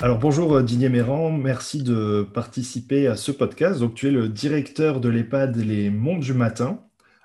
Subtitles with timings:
[0.00, 3.78] Alors bonjour euh, Didier Méran, merci de participer à ce podcast.
[3.80, 6.80] Donc tu es le directeur de l'EHPAD Les Monts du Matin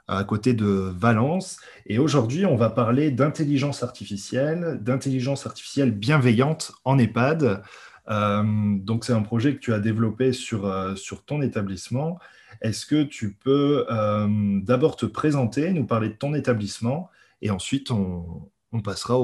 [0.08, 1.58] à côté de Valence.
[1.88, 7.64] Et aujourd'hui, on va parler d'intelligence artificielle, d'intelligence artificielle bienveillante en EHPAD.
[8.09, 8.44] Euh,
[8.78, 12.20] donc c'est un projet que tu as développé sur, euh, sur ton établissement.
[12.62, 13.86] Est-ce que tu peux
[14.64, 17.09] d'abord te présenter, nous parler de ton établissement
[17.42, 18.50] et ensuite on,
[18.84, 19.16] passera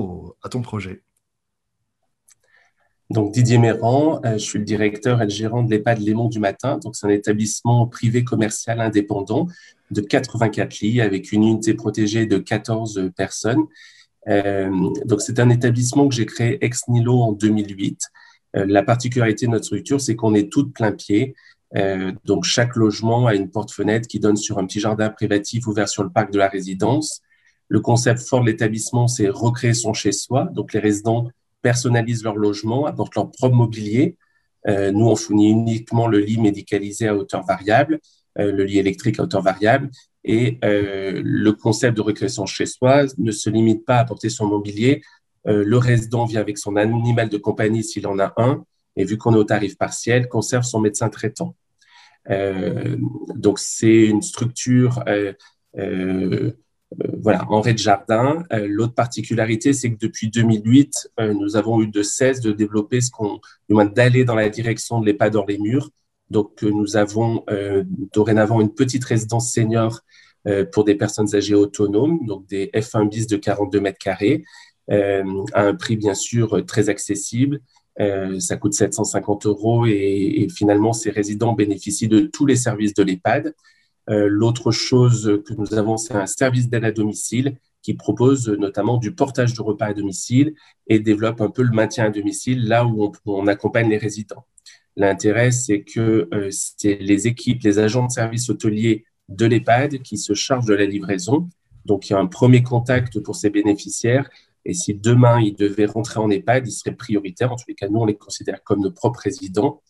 [0.42, 1.04] à ton projet?
[3.12, 6.40] Donc Didier Méran, euh, je suis le directeur et le gérant de l'EHPAD Lémont du
[6.40, 6.80] Matin.
[6.80, 9.48] Donc c'est un établissement privé commercial indépendant
[9.92, 13.66] de 84 lits avec une unité protégée de 14 personnes.
[14.28, 14.72] Euh,
[15.06, 18.00] donc c'est un établissement que j'ai créé ex nihilo en 2008.
[18.56, 21.36] Euh, la particularité de notre structure, c'est qu'on est tout plein pied.
[22.24, 26.04] Donc chaque logement a une porte-fenêtre qui donne sur un petit jardin privatif ouvert sur
[26.04, 27.22] le parc de la résidence.
[27.68, 30.46] Le concept fort de l'établissement, c'est recréer son chez-soi.
[30.54, 31.28] Donc les résidents
[31.66, 34.18] personnalisent leur logement, apportent leur propre mobilier.
[34.68, 38.00] Euh, nous, on fournit uniquement le lit médicalisé à hauteur variable,
[38.38, 39.90] euh, le lit électrique à hauteur variable.
[40.24, 44.46] Et euh, le concept de récréation chez soi ne se limite pas à apporter son
[44.46, 45.02] mobilier.
[45.46, 48.64] le résident vient avec son animal de compagnie s'il en a un.
[48.96, 51.56] Et vu qu'on est au tarif partiel, conserve son médecin traitant.
[53.46, 55.04] donc, c'est une structure
[57.22, 58.44] voilà, en rez-de-jardin.
[58.54, 63.02] Euh, l'autre particularité, c'est que depuis 2008, euh, nous avons eu de cesse de développer
[63.02, 65.90] ce qu'on, d'aller dans la direction de l'EHPAD hors les murs.
[66.32, 67.46] Donc, nous avons
[68.12, 70.02] dorénavant une petite résidence senior
[70.72, 74.44] pour des personnes âgées autonomes, donc des F1 bis de 42 mètres carrés,
[74.90, 75.22] à
[75.54, 77.62] un prix bien sûr très accessible.
[78.40, 83.04] ça coûte 750 euros et, et, finalement, ces résidents bénéficient de tous les services de
[83.04, 83.52] l'EHPAD, euh,
[84.08, 89.14] l'autre chose que nous avons, c'est un service d'aide à domicile qui propose notamment du
[89.14, 90.56] portage de repas à domicile
[90.88, 94.48] et développe un peu le maintien à domicile là où on, accompagne les résidents.
[94.96, 100.18] L'intérêt, c'est que euh, c'est les équipes, les agents de service hôteliers de l'EHPAD qui
[100.18, 101.48] se chargent de la livraison.
[101.86, 104.28] Donc, il y a un premier contact pour ces bénéficiaires.
[104.66, 107.52] Et si demain, ils devaient rentrer en EHPAD, ils seraient prioritaires.
[107.52, 109.84] En tous les cas, nous, on les considère comme nos propres résidents.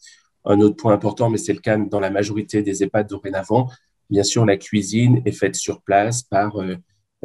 [0.44, 3.70] Un autre point important, mais c'est le cas dans la majorité des EHPAD dorénavant,
[4.10, 6.76] Bien sûr, la cuisine est faite sur place par euh,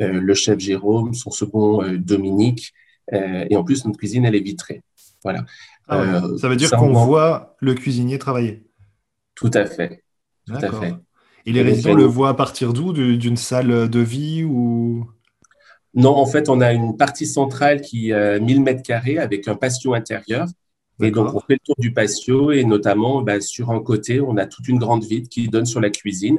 [0.00, 2.72] euh, le chef Jérôme, son second euh, Dominique.
[3.12, 4.82] et en plus, notre cuisine, elle est vitrée.
[5.24, 5.44] Voilà.
[5.88, 8.62] Ah ça veut dire qu'on voit le cuisinier travailler.
[9.34, 10.04] Tout à fait.
[10.46, 10.94] Tout à fait.
[11.44, 12.92] Et les résidents le voient à partir d'où?
[12.92, 15.10] D'une salle de vie ou?
[15.94, 19.56] Non, en fait, on a une partie centrale qui est 1000 mètres carrés avec un
[19.56, 20.46] patio intérieur.
[21.02, 24.36] Et donc, on fait le tour du patio et notamment bah, sur un côté, on
[24.36, 26.38] a toute une grande vitre qui donne sur la cuisine.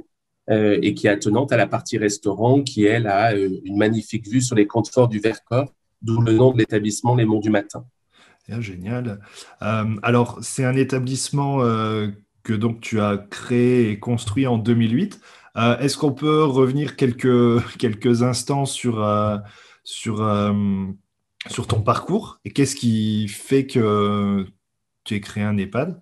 [0.50, 4.28] Euh, et qui est attenante à la partie restaurant qui, elle, a euh, une magnifique
[4.28, 5.72] vue sur les conforts du Vercors,
[6.02, 7.86] d'où le nom de l'établissement Les Monts du Matin.
[8.60, 9.22] Génial.
[9.62, 11.60] Euh, alors, c'est un établissement
[12.44, 15.22] que donc tu as créé et construit en 2008.
[15.56, 19.08] Est-ce qu'on peut revenir quelques, quelques instants sur,
[19.84, 20.54] sur,
[21.48, 24.46] sur ton parcours et qu'est-ce qui fait que
[25.06, 26.02] tu aies créé un EHPAD?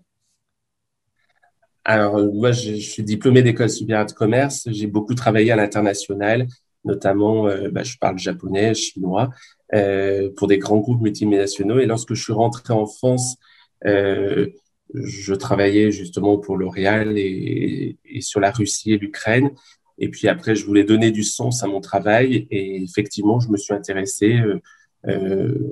[1.90, 4.68] Alors, euh, moi, je, suis diplômé d'école supérieure de commerce.
[4.72, 6.46] J'ai beaucoup travaillé à l'international,
[6.86, 9.32] notamment, euh, bah, je parle japonais, chinois,
[9.74, 11.80] euh, pour des grands groupes multinationaux.
[11.80, 13.38] Et lorsque je suis rentré en France,
[13.84, 19.50] je travaillais justement pour L'Oréal et, et, sur la Russie et l'Ukraine.
[19.98, 22.48] Et puis après, je voulais donner du sens à mon travail.
[22.52, 24.40] Et effectivement, je me suis intéressé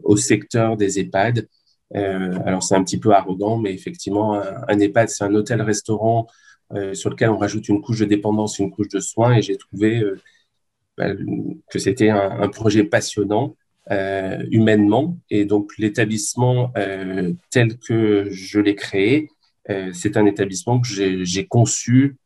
[0.04, 1.48] au secteur des EHPAD
[1.96, 6.28] euh, alors c'est un petit peu arrogant, mais effectivement, un, EHPAD, c'est un hôtel-restaurant
[6.74, 9.58] euh, sur lequel on rajoute une couche de dépendance, une couche de soins, et j'ai
[9.58, 10.20] trouvé euh,
[10.98, 11.14] bah,
[11.70, 13.56] que c'était un, projet passionnant
[14.52, 15.18] humainement.
[15.30, 16.74] Et donc l'établissement
[17.52, 19.30] tel que je l'ai créé,
[19.94, 20.88] c'est un établissement que
[21.24, 22.18] j'ai conçu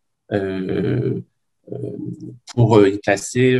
[2.56, 3.60] pour y placer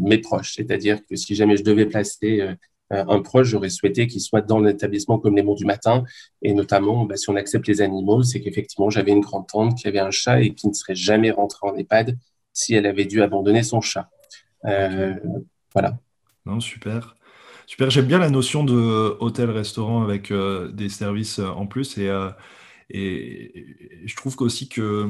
[0.00, 0.54] mes proches.
[0.56, 2.56] C'est-à-dire que si jamais je devais placer
[2.90, 6.04] un proche, j'aurais souhaité qu'il soit dans l'établissement comme les mots du matin.
[6.42, 10.00] Et notamment, bah, si on accepte les animaux, c'est qu'effectivement, j'avais une grand-tante qui avait
[10.00, 12.18] un chat et qui ne serait jamais rentrée en EHPAD
[12.52, 14.08] si elle avait dû abandonner son chat.
[14.64, 15.14] Euh,
[15.72, 15.98] voilà.
[16.46, 17.14] Non, super.
[17.66, 22.10] Super, j'aime bien la notion de hôtel-restaurant avec des services en plus et,
[22.90, 23.66] et,
[24.04, 25.08] je trouve aussi que,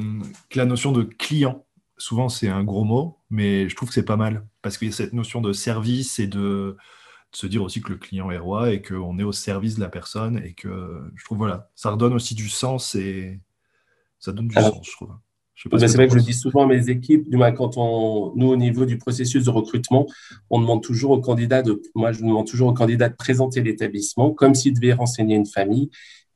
[0.50, 1.64] que, la notion de client,
[1.96, 4.90] souvent c'est un gros mot, mais je trouve que c'est pas mal parce qu'il y
[4.90, 6.76] a cette notion de service et de,
[7.32, 9.88] se dire aussi que le client est roi et qu'on est au service de la
[9.88, 13.40] personne et que je trouve voilà, ça redonne aussi du sens et
[14.18, 15.14] ça donne du sens, je trouve.
[15.78, 18.56] c'est vrai que je dis souvent à mes équipes, du moins quand on, nous au
[18.56, 20.06] niveau du processus de recrutement,
[20.50, 24.32] on demande toujours aux candidats de, moi je demande toujours aux candidats de présenter l'établissement
[24.32, 25.90] comme s'ils devaient renseigner une famille.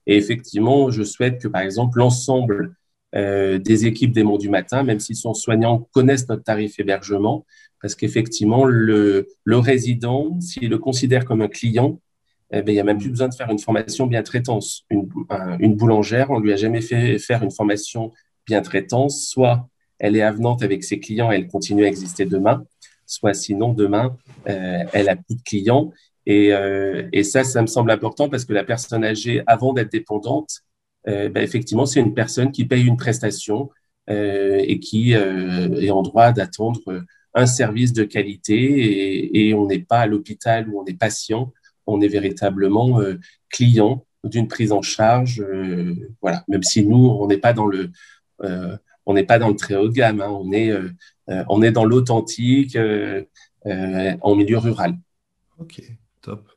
[0.07, 2.77] Et effectivement, je souhaite que par exemple l'ensemble
[3.17, 7.47] euh, des équipes des Monts du Matin, même s'ils sont soignants, connaissent notre tarif hébergement,
[7.81, 12.01] parce qu'effectivement, le, résident, s'il le considère comme un client,
[12.51, 14.85] eh bien, il n'y a même plus besoin de faire une formation bien traitance.
[14.91, 18.13] Une, boulangère, on lui a jamais fait faire une formation
[18.47, 19.69] bien traitance, soit
[19.99, 22.65] elle est avenante avec ses clients, elle continue à exister demain,
[23.07, 24.17] soit sinon demain,
[24.49, 25.93] euh, elle a plus de clients.
[26.27, 29.93] Et, euh, et ça, ça me semble important parce que la personne âgée, avant d'être
[29.93, 30.65] dépendante,
[31.07, 33.71] ben, effectivement, c'est une personne qui paye une prestation
[34.11, 37.05] euh, et qui euh, est en droit d'attendre
[37.35, 41.53] un service de qualité et, et on n'est pas à l'hôpital où on est patient,
[41.87, 43.01] on est véritablement
[43.51, 45.45] client d'une prise en charge.
[46.23, 47.91] voilà, même si nous, on n'est pas dans le
[49.07, 50.31] on n'est pas dans le très haut de gamme, hein.
[50.31, 50.73] on, est,
[51.27, 52.79] on est dans l'authentique
[53.67, 54.97] en milieu rural.
[55.59, 55.83] Ok,
[56.23, 56.54] top.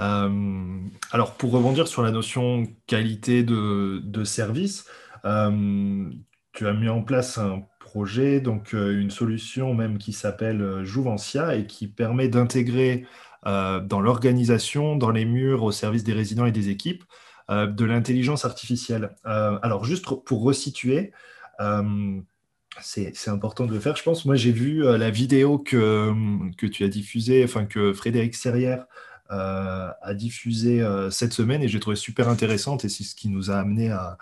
[0.00, 0.80] Euh,
[1.10, 4.86] alors, pour rebondir sur la notion qualité de, service,
[5.24, 6.10] euh,
[6.52, 11.56] tu as mis en place un projet, donc euh, une solution même qui s'appelle Jouvencia
[11.56, 13.06] et qui permet d'intégrer
[13.44, 17.04] dans l'organisation, dans les murs, au service des résidents et des équipes,
[17.48, 19.14] de l'intelligence artificielle.
[19.24, 21.12] alors, juste pour resituer,
[22.82, 24.26] c'est important de le faire, je pense.
[24.26, 26.12] Moi, j'ai vu la vidéo que,
[26.58, 28.84] que tu as diffusée, enfin que Frédéric Serrière
[29.28, 33.50] à diffuser euh, cette semaine et j'ai trouvé super intéressante et c'est ce qui nous
[33.50, 34.18] a amené à,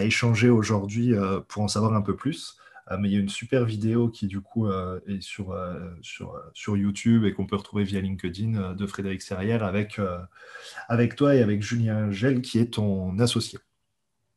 [0.00, 2.58] échanger aujourd'hui euh, pour en savoir un peu plus.
[2.98, 5.54] mais il y a une super vidéo qui du coup est sur,
[6.76, 10.00] YouTube et qu'on peut retrouver via LinkedIn de Frédéric Serrière avec,
[10.88, 13.58] avec toi et avec Julien Gel qui est ton associé,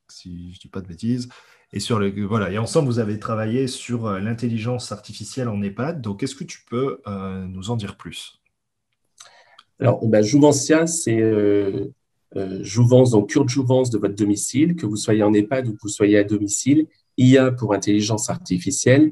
[0.10, 1.30] si je ne dis pas de bêtises.
[1.74, 6.02] Et, sur le, voilà, et ensemble, vous avez travaillé sur l'intelligence artificielle en EHPAD.
[6.02, 8.41] Donc, est-ce que tu peux nous en dire plus?
[9.82, 11.88] Alors, bah, Jouvencia, c'est euh,
[12.38, 15.74] euh, jouvence, donc cure de jouvence de votre domicile, que vous soyez en EHPAD ou
[15.74, 16.88] que vous soyez à domicile,
[17.18, 19.12] IA pour intelligence artificielle.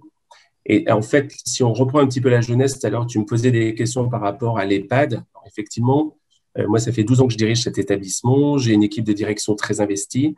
[0.66, 3.18] Et en fait, si on reprend un petit peu la jeunesse, tout à l'heure, tu
[3.20, 5.24] me posais des questions par rapport à l'EHPAD.
[5.48, 6.18] Effectivement,
[6.58, 8.58] euh, moi, ça fait 12 ans que je dirige cet établissement.
[8.60, 10.36] J'ai une équipe de direction très investie.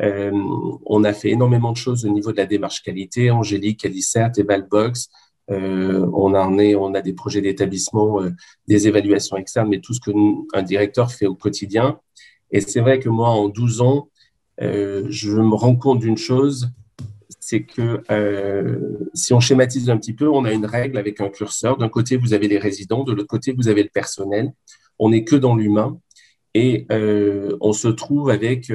[0.00, 0.30] Euh,
[0.86, 3.30] on a fait énormément de choses au niveau de la démarche qualité.
[3.30, 5.08] Angélique, Alicert et Valbox,
[5.50, 8.30] euh, on, a des projets d'établissement, euh,
[8.68, 11.98] des évaluations externes, mais tout ce qu'un directeur fait au quotidien.
[12.50, 14.08] Et c'est vrai que moi, en 12 ans,
[14.60, 16.70] euh, je me rends compte d'une chose,
[17.40, 18.02] c'est que
[19.14, 21.76] si on schématise un petit peu, on a une règle avec un curseur.
[21.76, 24.52] D'un côté, vous avez les résidents, de l'autre côté, vous avez le personnel.
[24.98, 25.98] On n'est que dans l'humain
[26.54, 28.70] et on se trouve avec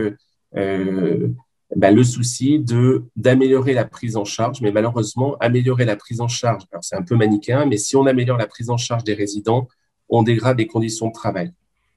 [1.75, 6.27] bah, le souci de d'améliorer la prise en charge, mais malheureusement, améliorer la prise en
[6.27, 9.13] charge, alors c'est un peu manichéen, mais si on améliore la prise en charge des
[9.13, 9.67] résidents,
[10.09, 11.51] on dégrade les conditions de travail.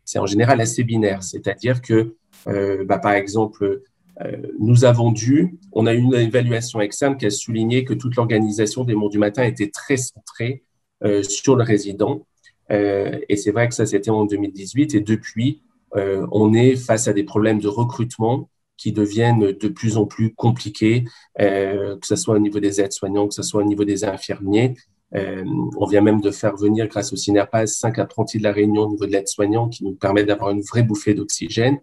[0.04, 2.16] C'est en général assez binaire, c'est-à-dire que,
[2.48, 3.82] euh, bah, par exemple,
[4.22, 8.16] euh, nous avons dû, on a eu une évaluation externe qui a souligné que toute
[8.16, 10.64] l'organisation des Monts du Matin était très centrée
[11.04, 12.26] euh, sur le résident.
[12.70, 14.94] et c'est vrai que ça, c'était en 2018.
[14.94, 15.62] Et depuis,
[15.92, 18.48] on est face à des problèmes de recrutement
[18.80, 21.04] qui deviennent de plus en plus compliqués,
[21.38, 24.74] euh, que ce soit au niveau des aides-soignants, que ce soit au niveau des infirmiers.
[25.14, 25.44] Euh,
[25.76, 28.90] on vient même de faire venir, grâce au CINERPAS, cinq apprentis de la Réunion au
[28.90, 31.78] niveau de l'aide-soignant qui nous permet d'avoir une vraie bouffée d'oxygène.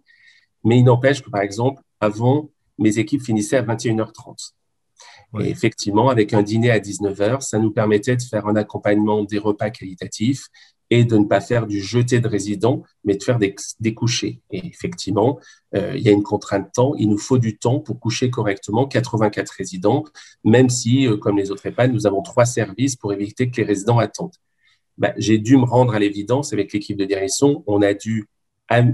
[0.63, 2.49] Mais il n'empêche que, par exemple, avant,
[2.79, 4.53] mes équipes finissaient à 21h30.
[5.39, 9.37] Et effectivement, avec un dîner à 19h, ça nous permettait de faire un accompagnement des
[9.37, 10.47] repas qualitatifs
[10.89, 14.41] et de ne pas faire du jeté de résidents, mais de faire des, des couchers.
[14.51, 15.39] Et effectivement,
[15.75, 16.95] euh, il y a une contrainte de temps.
[16.95, 20.05] Il nous faut du temps pour coucher correctement 84 résidents,
[20.43, 23.67] même si, euh, comme les autres EHPAD, nous avons trois services pour éviter que les
[23.67, 24.35] résidents attendent.
[24.97, 27.63] Ben, J'ai dû me rendre à l'évidence avec l'équipe de direction.
[27.67, 28.27] On a dû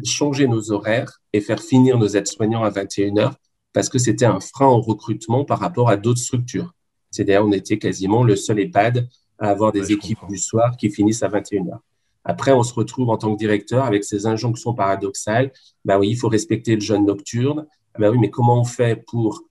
[0.04, 3.36] changer nos horaires et faire finir nos aides-soignants à 21 heures
[3.72, 6.74] parce que c'était un frein au recrutement par rapport à d'autres structures.
[7.10, 9.08] C'est-à-dire, on était quasiment le seul EHPAD
[9.44, 11.78] à avoir des équipes du soir qui finissent à 21h.
[12.24, 15.52] Après, on se retrouve en tant que directeur avec ces injonctions paradoxales.
[15.84, 17.66] Bah oui, il faut respecter le jeûne nocturne.
[18.00, 19.44] Bah oui, mais comment on fait pour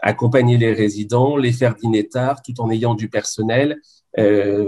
[0.00, 3.78] accompagner les résidents, les faire dîner tard, tout en ayant du personnel,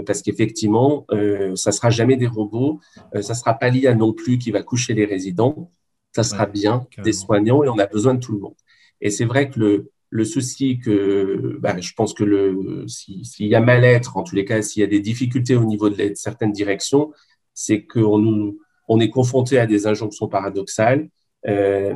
[0.05, 1.07] parce qu'effectivement,
[1.55, 2.79] ça sera jamais des robots,
[3.19, 5.71] ça sera pas l'IA non plus qui va coucher les résidents,
[6.15, 8.53] ça sera bien des soignants et on a besoin de tout le monde.
[9.01, 13.61] Et c'est vrai que le, le souci que bah, je pense que s'il y a
[13.61, 17.11] mal-être, en tous les cas, s'il y a des difficultés au niveau de, certaines directions,
[17.53, 18.55] c'est qu'on
[18.87, 21.09] on est confronté à des injonctions paradoxales
[21.47, 21.93] euh,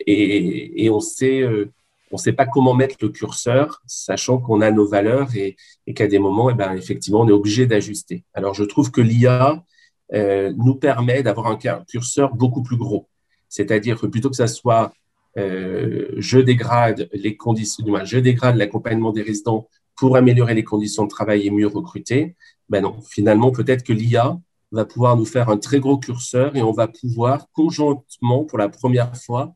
[0.00, 1.72] et, et, on sait euh,
[2.10, 5.56] on sait pas comment mettre le curseur, sachant qu'on a nos valeurs et,
[5.86, 8.24] et qu'à des moments, eh ben, effectivement, on est obligé d'ajuster.
[8.34, 9.64] Alors, je trouve que l'IA
[10.12, 13.08] euh, nous permet d'avoir un curseur beaucoup plus gros.
[13.48, 14.92] C'est-à-dire que plutôt que ça soit
[15.36, 21.08] euh, je dégrade les conditions, je dégrade l'accompagnement des résidents pour améliorer les conditions de
[21.08, 22.36] travail et mieux recruter.
[22.68, 24.38] Ben non, finalement, peut-être que l'IA
[24.72, 28.68] va pouvoir nous faire un très gros curseur et on va pouvoir conjointement, pour la
[28.68, 29.54] première fois,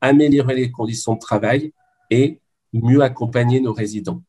[0.00, 1.72] améliorer les conditions de travail
[2.10, 2.40] et
[2.72, 4.22] mieux accompagner nos résidents.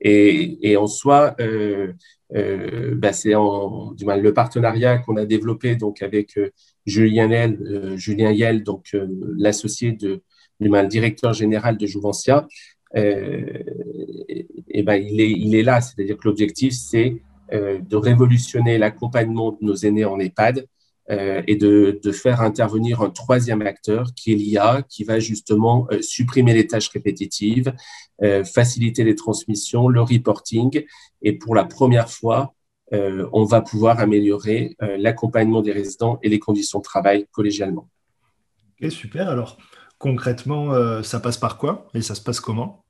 [0.00, 1.92] Et, et en soi, euh,
[2.34, 3.32] euh, ben c'est
[3.96, 6.50] du mal le partenariat qu'on a développé donc avec euh,
[6.84, 10.22] Julien Yel, euh, Julien Yel donc euh, l'associé de
[10.60, 12.46] du mal directeur général de Jouvencia.
[12.94, 19.58] et ben il est il est là, c'est-à-dire que l'objectif c'est de révolutionner l'accompagnement de
[19.62, 20.66] nos aînés en EHPAD
[21.10, 25.88] euh, et de, de, faire intervenir un troisième acteur qui est l'IA, qui va justement
[25.90, 27.72] euh, supprimer les tâches répétitives,
[28.22, 30.84] euh, faciliter les transmissions, le reporting,
[31.22, 32.54] et pour la première fois,
[32.90, 37.86] on va pouvoir améliorer l'accompagnement des résidents et les conditions de travail collégialement.
[38.80, 39.28] Ok, super.
[39.28, 39.58] Alors,
[39.98, 42.86] concrètement, ça passe par quoi et ça se passe comment?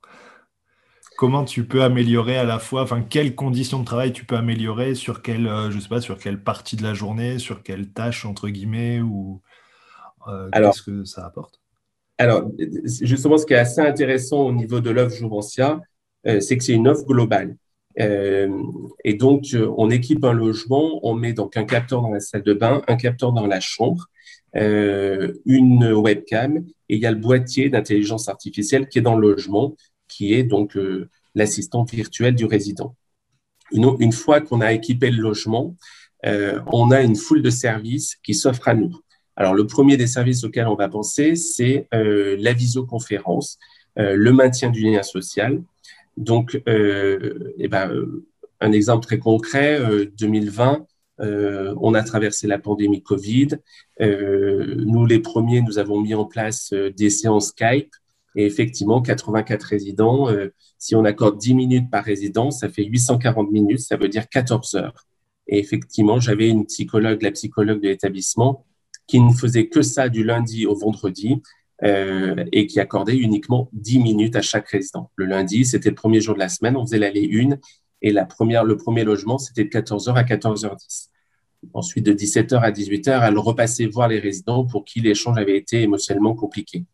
[1.19, 4.95] Comment tu peux améliorer à la fois, enfin, quelles conditions de travail tu peux améliorer
[4.95, 8.23] sur quelle, euh, je sais pas, sur quelle partie de la journée, sur quelle tâche,
[8.23, 9.41] entre guillemets, ou
[10.29, 11.59] euh, qu'est-ce que ça apporte?
[12.17, 12.49] Alors,
[13.01, 15.81] justement, ce qui est assez intéressant au niveau de l'œuvre Jouvencia,
[16.25, 17.57] euh, c'est que c'est une offre globale.
[17.97, 19.43] et donc,
[19.77, 22.95] on équipe un logement, on met donc un capteur dans la salle de bain, un
[22.95, 24.05] capteur dans la chambre,
[24.53, 29.75] une webcam, et il y a le boîtier d'intelligence artificielle qui est dans le logement
[30.09, 32.95] qui est donc euh, l'assistant virtuel du résident.
[33.71, 35.77] Une, une fois qu'on a équipé le logement,
[36.25, 38.99] euh, on a une foule de services qui s'offrent à nous.
[39.37, 43.57] Alors, le premier des services auxquels on va penser, c'est euh, la visioconférence,
[43.95, 45.61] le maintien du lien social.
[46.15, 47.91] Donc, eh ben,
[48.61, 49.81] un exemple très concret,
[50.17, 50.85] 2020,
[51.19, 53.49] on a traversé la pandémie Covid.
[53.99, 57.93] nous, les premiers, nous avons mis en place des séances Skype
[58.39, 63.51] et effectivement, 84 résidents, euh, si on accorde 10 minutes par résident, ça fait 840
[63.51, 65.05] minutes, ça veut dire 14 heures.
[65.47, 68.65] Et effectivement, j'avais une psychologue, la psychologue de l'établissement,
[69.07, 71.41] qui ne faisait que ça du lundi au vendredi
[71.83, 75.11] euh, et qui accordait uniquement 10 minutes à chaque résident.
[75.17, 77.59] Le lundi, c'était le premier jour de la semaine, on faisait l'aller une
[78.01, 81.09] et la première, le premier logement, c'était de 14h à 14h10.
[81.73, 85.81] Ensuite, de 17h à 18h, elle repassait voir les résidents pour qui l'échange avait été
[85.81, 86.85] émotionnellement compliqué.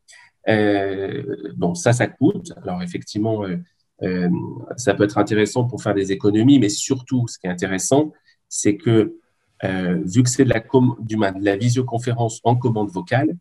[0.47, 1.23] Euh,
[1.55, 2.53] bon, ça, ça coûte.
[2.63, 3.57] Alors effectivement, euh,
[4.03, 4.29] euh,
[4.77, 8.11] ça peut être intéressant pour faire des économies, mais surtout, ce qui est intéressant,
[8.49, 9.15] c'est que
[9.63, 10.59] vu que c'est de la,
[10.99, 13.35] du, de la visioconférence en commande vocale,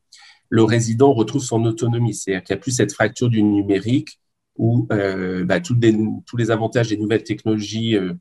[0.49, 2.15] le résident retrouve son autonomie.
[2.15, 4.21] C'est-à-dire qu'il n'y a plus cette fracture du numérique
[4.57, 5.97] où euh, bah, tous, les,
[6.27, 8.15] tous les avantages des nouvelles technologies, euh,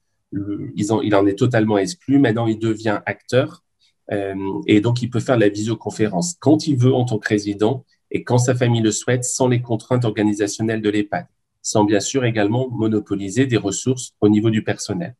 [0.75, 2.20] ils en, il en est totalement exclu.
[2.20, 3.63] Maintenant, il devient acteur
[4.12, 4.36] euh,
[4.68, 8.24] et donc il peut faire la visioconférence quand il veut en tant que résident et
[8.24, 11.25] quand sa famille le souhaite, sans les contraintes organisationnelles de l'EHPAD,
[11.62, 15.15] sans bien sûr également monopoliser des ressources au niveau du personnel.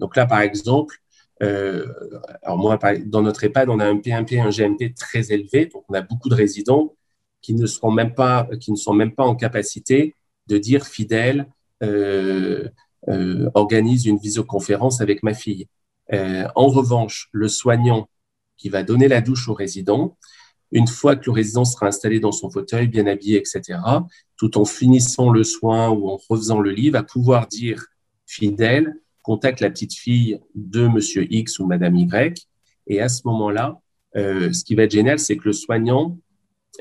[0.00, 0.96] Donc là, par exemple,
[1.42, 1.86] euh,
[2.42, 5.84] alors moi, dans notre EHPAD, on a un P1P et un GMP très élevé, donc
[5.88, 6.94] on a beaucoup de résidents
[7.42, 10.14] qui ne seront même pas, qui ne sont même pas en capacité
[10.46, 11.46] de dire fidèle,
[11.82, 12.68] euh,
[13.08, 15.68] euh, organise une visioconférence avec ma fille.
[16.12, 18.08] Euh, en revanche, le soignant
[18.58, 20.16] qui va donner la douche au résident,
[20.72, 23.78] une fois que le résident sera installé dans son fauteuil, bien habillé, etc.,
[24.36, 27.86] tout en finissant le soin ou en refaisant le lit, va pouvoir dire
[28.26, 32.46] fidèle, contacte la petite fille de Monsieur X ou Madame Y.
[32.86, 33.80] Et à ce moment-là,
[34.16, 36.18] euh, ce qui va être génial, c'est que le soignant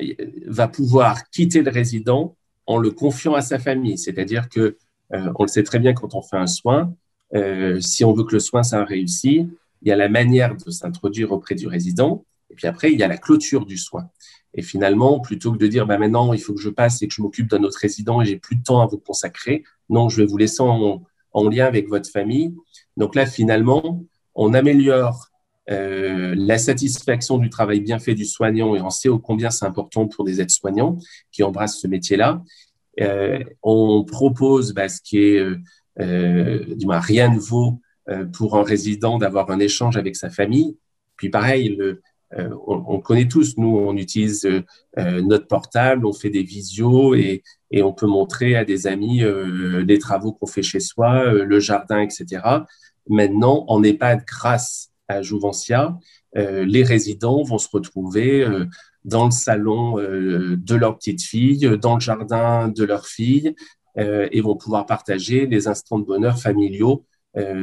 [0.01, 0.13] euh,
[0.45, 3.97] va pouvoir quitter le résident en le confiant à sa famille.
[3.97, 4.77] C'est-à-dire que
[5.13, 6.93] euh, on le sait très bien quand on fait un soin,
[7.35, 9.47] euh, si on veut que le soin ça réussi,
[9.81, 13.03] il y a la manière de s'introduire auprès du résident, et puis après, il y
[13.03, 14.09] a la clôture du soin.
[14.53, 17.13] Et finalement, plutôt que de dire, bah maintenant, il faut que je passe et que
[17.13, 20.21] je m'occupe d'un autre résident et j'ai plus de temps à vous consacrer, non, je
[20.21, 21.03] vais vous laisser en,
[21.49, 22.53] lien avec votre famille.
[22.97, 24.03] Donc là, finalement,
[24.35, 25.27] on améliore
[25.67, 30.07] la satisfaction du travail bien fait du soignant, et on sait ô combien c'est important
[30.07, 30.97] pour des aides-soignants
[31.31, 32.41] qui embrassent ce métier-là.
[33.61, 35.45] on propose bah, ce qui est,
[35.99, 37.79] du moins, rien ne vaut
[38.33, 40.75] pour un résident d'avoir un échange avec sa famille.
[41.15, 42.01] Puis pareil, le,
[42.37, 44.61] euh, on, connaît tous, nous, on utilise euh,
[44.99, 47.43] euh, notre portable, on fait des visios et,
[47.81, 49.21] on peut montrer à des amis
[49.85, 52.41] les travaux qu'on fait chez soi, le jardin, etc.
[53.07, 55.95] Maintenant, en EHPAD, grâce à Jouvencia,
[56.33, 58.43] les résidents vont se retrouver
[59.05, 63.53] dans le salon de leur petite fille, dans le jardin de leur fille,
[63.95, 67.05] et vont pouvoir partager les instants de bonheur familiaux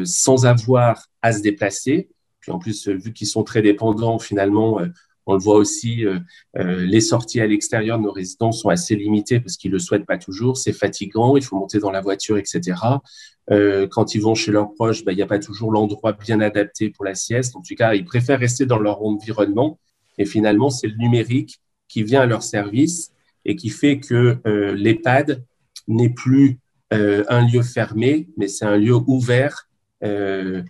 [0.04, 2.10] sans avoir à se déplacer,
[2.52, 4.86] en plus, vu qu'ils sont très dépendants, finalement, euh,
[5.26, 6.18] on le voit aussi, euh,
[6.56, 9.80] euh, les sorties à l'extérieur de nos résidents sont assez limitées parce qu'ils ne le
[9.80, 10.56] souhaitent pas toujours.
[10.56, 13.00] C'est fatigant, il faut monter dans la voiture, etc.
[13.90, 16.90] quand ils vont chez leurs proches, bah, il n'y a pas toujours l'endroit bien adapté
[16.90, 17.54] pour la sieste.
[17.56, 19.78] En tout cas, ils préfèrent rester dans leur environnement.
[20.18, 23.12] Et finalement, c'est le numérique qui vient à leur service
[23.44, 24.40] et qui fait que
[24.74, 25.44] l'EHPAD
[25.86, 26.58] n'est plus
[26.90, 29.66] un lieu fermé, mais c'est un lieu ouvert
[30.04, 30.62] euh,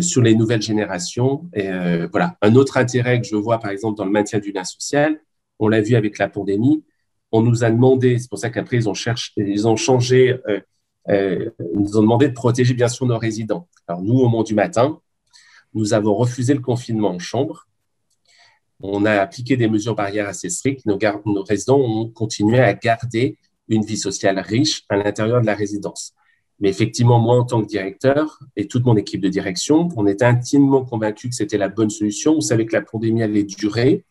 [0.00, 1.48] sur les nouvelles générations.
[1.56, 4.64] Euh, voilà, un autre intérêt que je vois, par exemple, dans le maintien du lien
[4.64, 5.20] social,
[5.58, 6.84] on l'a vu avec la pandémie,
[7.32, 10.36] on nous a demandé, c'est pour ça qu'après ils ont cherché, ils ont changé,
[11.08, 13.68] euh, ils nous ont demandé de protéger bien sûr nos résidents.
[13.86, 15.00] Alors nous, au moment du matin,
[15.74, 17.66] nous avons refusé le confinement en chambre.
[18.82, 20.86] On a appliqué des mesures barrières assez strictes.
[20.86, 20.98] Nos
[21.42, 26.14] résidents ont continué à garder une vie sociale riche à l'intérieur de la résidence.
[26.60, 30.26] Mais effectivement, moi, en tant que directeur et toute mon équipe de direction, on était
[30.26, 32.36] intimement convaincus que c'était la bonne solution.
[32.36, 34.04] On savait que la pandémie allait durer.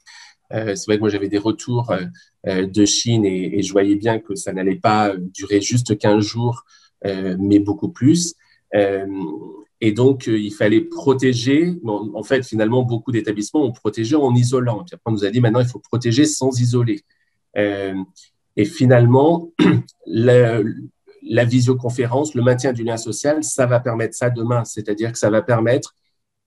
[0.52, 2.06] Euh, c'est vrai que moi, j'avais des retours euh,
[2.48, 6.66] euh, de Chine et, je voyais bien que ça n'allait pas durer juste 15 jours,
[7.04, 8.34] mais beaucoup plus.
[8.74, 11.76] et donc, il fallait protéger.
[11.86, 14.84] En, fait, finalement, beaucoup d'établissements ont protégé en isolant.
[14.84, 17.02] Puis après, on nous a dit maintenant, il faut protéger sans isoler.
[17.56, 19.52] et finalement,
[20.08, 20.76] le,
[21.24, 24.66] la visioconférence, le maintien du lien social, ça va permettre ça demain.
[24.66, 25.96] C'est-à-dire que ça va permettre,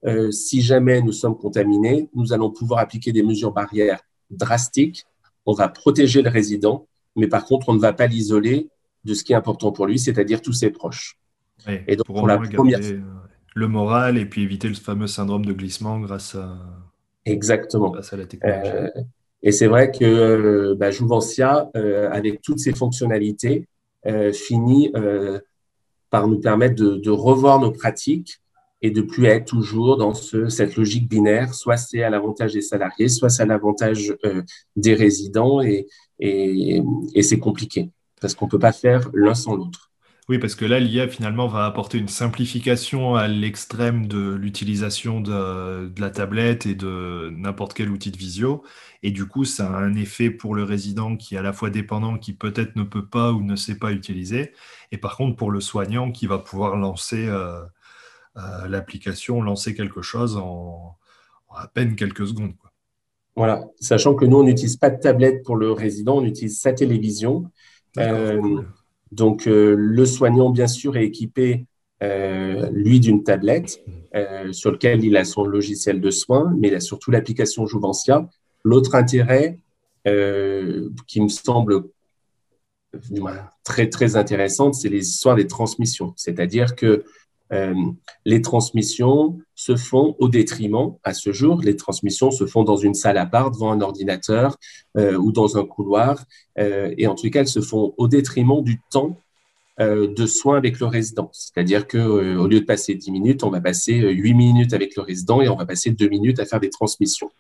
[0.05, 4.01] euh, si jamais nous sommes contaminés, nous allons pouvoir appliquer des mesures barrières
[4.31, 5.05] drastiques.
[5.47, 6.87] On va protéger le résident,
[7.17, 8.69] mais par contre, on ne va pas l'isoler
[9.05, 11.19] de ce qui est important pour lui, c'est-à-dire tous ses proches.
[11.67, 13.01] et donc, pour, la première euh,
[13.55, 16.57] le moral et puis éviter le fameux syndrome de glissement grâce à,
[17.25, 17.93] Exactement.
[17.93, 18.71] à la technologie.
[18.71, 19.03] Euh,
[19.43, 23.72] et c'est vrai que bah, Jouvencia, avec toutes ses fonctionnalités, euh,
[24.33, 25.41] finit euh,
[26.11, 28.41] par nous permettre de, revoir nos pratiques
[28.83, 32.63] et de plus être toujours dans ce, cette logique binaire, soit c'est à l'avantage des
[32.63, 34.43] salariés, soit c'est à l'avantage euh,
[34.75, 35.87] des résidents, et,
[36.19, 36.83] et,
[37.15, 39.92] et c'est compliqué, parce qu'on ne peut pas faire l'un sans l'autre.
[40.33, 45.93] Oui, parce que là, l'IA finalement va apporter une simplification à l'extrême de l'utilisation de,
[46.01, 48.63] la tablette et de n'importe quel outil de visio.
[49.03, 51.69] Et du coup, ça a un effet pour le résident qui est à la fois
[51.69, 54.53] dépendant, qui peut-être ne peut pas ou ne sait pas utiliser.
[54.91, 57.61] Et par contre, pour le soignant qui va pouvoir lancer euh,
[58.39, 60.97] euh, l'application, lancer quelque chose en,
[61.55, 62.55] à peine quelques secondes.
[63.37, 66.73] Voilà, sachant que nous, on n'utilise pas de tablette pour le résident, on utilise sa
[66.73, 67.51] télévision.
[69.13, 71.67] Donc, euh, le soignant, bien sûr, est équipé,
[72.03, 73.81] euh, lui, d'une tablette
[74.15, 78.29] euh, sur laquelle il a son logiciel de soins, mais il a surtout l'application Jouvencia.
[78.65, 79.59] L'autre intérêt
[81.07, 81.85] qui me semble
[83.63, 86.13] très, très intéressante, c'est les histoires des transmissions.
[86.17, 87.05] C'est-à-dire que
[87.53, 87.75] euh,
[88.25, 92.95] les transmissions se font au détriment, à ce jour, les transmissions se font dans une
[92.95, 94.57] salle à part, devant un ordinateur
[94.97, 96.25] euh, ou dans un couloir,
[96.59, 99.19] euh, et en tout cas, elles se font au détriment du temps
[99.79, 101.29] de soins avec le résident.
[101.33, 105.41] C'est-à-dire qu'au lieu de passer 10 minutes, on va passer 8 minutes avec le résident
[105.41, 107.31] et on va passer 2 minutes à faire des transmissions.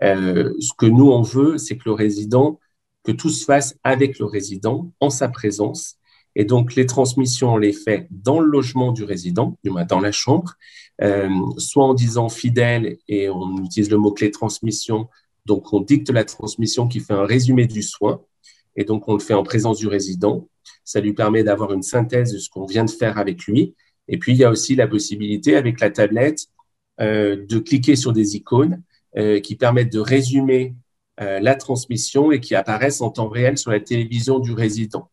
[0.00, 2.58] ce que nous, on veut, c'est que le résident,
[3.04, 5.96] que tout se fasse avec le résident, en sa présence,
[6.36, 10.00] et donc, les transmissions, on les fait dans le logement du résident, du moins dans
[10.00, 10.54] la chambre,
[11.02, 15.08] euh, soit en disant fidèle et on utilise le mot-clé transmission.
[15.46, 18.22] Donc, on dicte la transmission qui fait un résumé du soin.
[18.76, 20.48] Et donc, on le fait en présence du résident.
[20.84, 23.74] Ça lui permet d'avoir une synthèse de ce qu'on vient de faire avec lui.
[24.06, 26.46] Et puis, il y a aussi la possibilité, avec la tablette,
[27.00, 28.82] euh, de cliquer sur des icônes
[29.16, 30.74] euh, qui permettent de résumer
[31.22, 35.10] la transmission et qui apparaissent en temps réel sur la télévision du résident.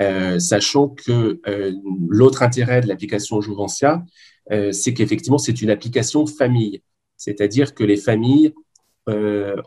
[0.00, 1.72] Euh, sachant que euh,
[2.08, 4.04] l'autre intérêt de l'application Jouvencia,
[4.52, 6.82] euh, c'est qu'effectivement, c'est une application famille.
[7.16, 8.54] C'est-à-dire que les familles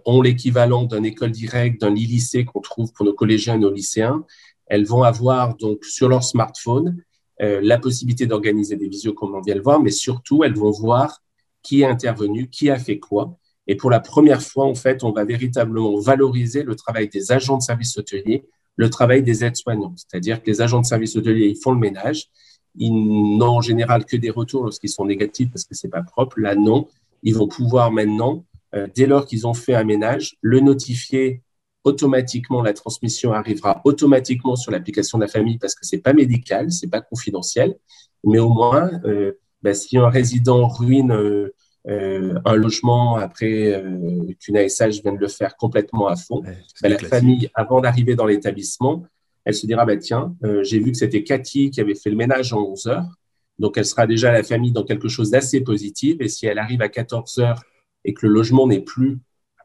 [0.05, 4.23] ont l'équivalent d'une école directe, d'un e-lycée qu'on trouve pour nos collégiens et nos lycéens.
[4.67, 7.01] Elles vont avoir donc sur leur smartphone
[7.39, 11.23] la possibilité d'organiser des visios comme on vient le voir, mais surtout, elles vont voir
[11.63, 13.35] qui est intervenu, qui a fait quoi.
[13.65, 17.57] Et pour la première fois, en fait, on va véritablement valoriser le travail des agents
[17.57, 18.45] de service hôtelier,
[18.81, 19.93] le travail des aides-soignants.
[19.95, 22.29] C'est-à-dire que les agents de service hôtelier, ils font le ménage.
[22.75, 26.39] Ils n'ont en général que des retours lorsqu'ils sont négatifs parce que c'est pas propre.
[26.39, 26.87] Là, non.
[27.21, 31.43] Ils vont pouvoir maintenant, euh, dès lors qu'ils ont fait un ménage, le notifier
[31.83, 32.63] automatiquement.
[32.63, 36.89] La transmission arrivera automatiquement sur l'application de la famille parce que c'est pas médical, c'est
[36.89, 37.75] pas confidentiel.
[38.23, 41.53] Mais au moins, euh, ben, si un résident ruine euh,
[41.87, 46.43] euh, un logement après euh, qu'une ASH vienne le faire complètement à fond,
[46.81, 49.03] ben, la famille, avant d'arriver dans l'établissement,
[49.45, 52.15] elle se dira, bah, tiens, euh, j'ai vu que c'était Cathy qui avait fait le
[52.15, 53.15] ménage en 11 heures,
[53.57, 56.83] donc elle sera déjà la famille dans quelque chose d'assez positif, et si elle arrive
[56.83, 57.63] à 14 heures
[58.05, 59.17] et que le logement n'est plus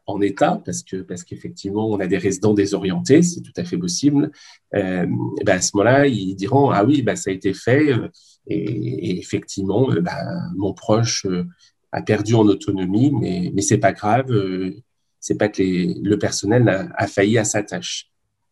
[0.07, 3.77] en état, parce que parce qu'effectivement, on a des résidents désorientés, c'est tout à fait
[3.77, 4.31] possible.
[4.71, 5.09] Ben
[5.45, 7.93] à ce moment-là, ils diront ah oui, ben ça a été fait
[8.47, 9.89] et, effectivement,
[10.55, 11.25] mon proche
[11.97, 14.31] a perdu en autonomie, mais, mais c'est pas grave.
[14.31, 14.71] Euh,
[15.19, 18.09] c'est pas que le personnel a, failli à sa tâche.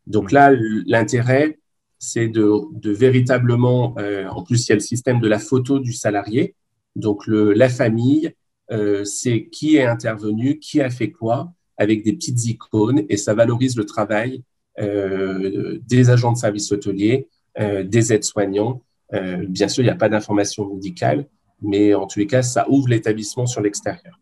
[0.08, 0.52] Donc là,
[0.86, 1.60] l'intérêt,
[2.00, 5.80] c'est de, de, véritablement, euh, en plus, il y a le système de la photo
[5.80, 6.56] du salarié.
[6.96, 8.34] Donc le, la famille,
[8.72, 13.34] euh, c'est qui est intervenu, qui a fait quoi, avec des petites icônes, et ça
[13.34, 14.44] valorise le travail
[14.80, 17.28] euh, des agents de service hôtelier,
[17.60, 18.82] euh, des aides-soignants.
[19.48, 21.26] Bien sûr, il n'y a pas d'information médicale,
[21.62, 24.20] mais en tous les cas, ça ouvre l'établissement sur l'extérieur.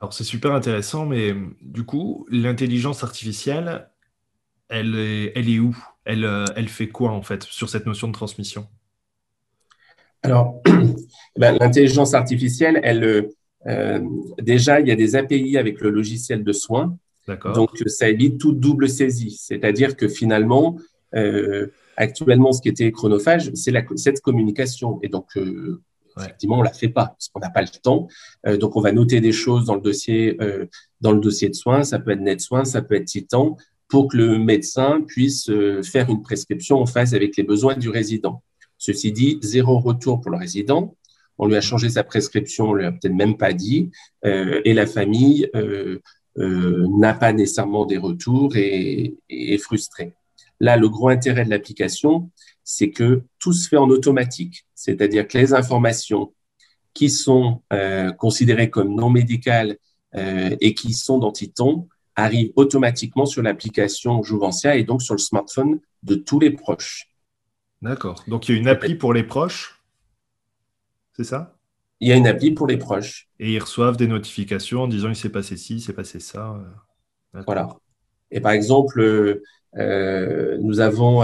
[0.00, 3.88] Alors c'est super intéressant, mais du coup, l'intelligence artificielle,
[4.68, 5.76] elle est, elle est où?
[6.04, 8.66] Elle, elle fait quoi en fait sur cette notion de transmission?
[10.22, 10.62] Alors,
[11.36, 13.30] ben, l'intelligence artificielle, elle,
[13.66, 14.00] euh,
[14.40, 16.96] déjà, il y a des API avec le logiciel de soins.
[17.54, 19.36] Donc, ça évite toute double saisie.
[19.38, 20.78] C'est-à-dire que finalement,
[21.14, 21.66] euh,
[21.96, 24.98] actuellement, ce qui était chronophage, c'est cette communication.
[25.02, 25.82] Et donc, euh,
[26.18, 28.08] Effectivement, on la fait pas parce qu'on n'a pas le temps.
[28.46, 30.66] Euh, donc, on va noter des choses dans le dossier, euh,
[31.00, 31.82] dans le dossier de soins.
[31.84, 33.56] Ça peut être net soins, ça peut être titan,
[33.88, 37.88] pour que le médecin puisse euh, faire une prescription en phase avec les besoins du
[37.88, 38.42] résident.
[38.76, 40.96] Ceci dit, zéro retour pour le résident.
[41.38, 43.90] On lui a changé sa prescription, on lui a peut-être même pas dit,
[44.24, 45.48] et la famille
[46.36, 50.14] n'a pas nécessairement des retours et, et est frustrée.
[50.60, 52.30] Là, le gros intérêt de l'application,
[52.70, 56.34] c'est que tout se fait en automatique, c'est-à-dire que les informations
[56.92, 59.78] qui sont euh, considérées comme non médicales
[60.14, 65.18] euh, et qui sont dans Titon arrivent automatiquement sur l'application Jouvencia et donc sur le
[65.18, 67.10] smartphone de tous les proches.
[67.80, 68.22] D'accord.
[68.28, 69.82] Donc il y a une appli pour les proches,
[71.16, 71.56] c'est ça?
[72.00, 73.30] Il y a une appli pour les proches.
[73.40, 76.54] Et ils reçoivent des notifications en disant il s'est passé ci, il s'est passé ça.
[77.32, 77.74] Voilà.
[78.30, 79.40] Et par exemple,
[79.78, 81.22] euh, nous avons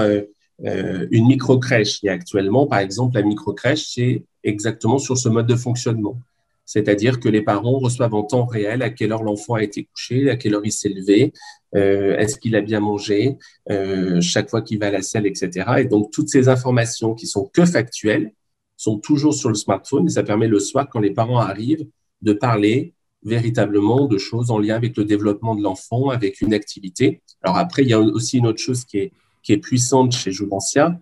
[0.64, 2.02] euh, une micro-crèche.
[2.04, 6.18] Et actuellement, par exemple, la micro-crèche, c'est exactement sur ce mode de fonctionnement.
[6.64, 10.30] C'est-à-dire que les parents reçoivent en temps réel à quelle heure l'enfant a été couché,
[10.30, 11.32] à quelle heure il s'est levé,
[11.74, 13.36] euh, est-ce qu'il a bien mangé,
[13.70, 15.50] euh, chaque fois qu'il va à la salle, etc.
[15.78, 18.32] Et donc, toutes ces informations qui sont que factuelles
[18.76, 21.86] sont toujours sur le smartphone et ça permet le soir, quand les parents arrivent,
[22.22, 27.22] de parler véritablement de choses en lien avec le développement de l'enfant, avec une activité.
[27.42, 29.12] Alors après, il y a aussi une autre chose qui est
[29.44, 30.98] qui est puissante chez Jouvencia,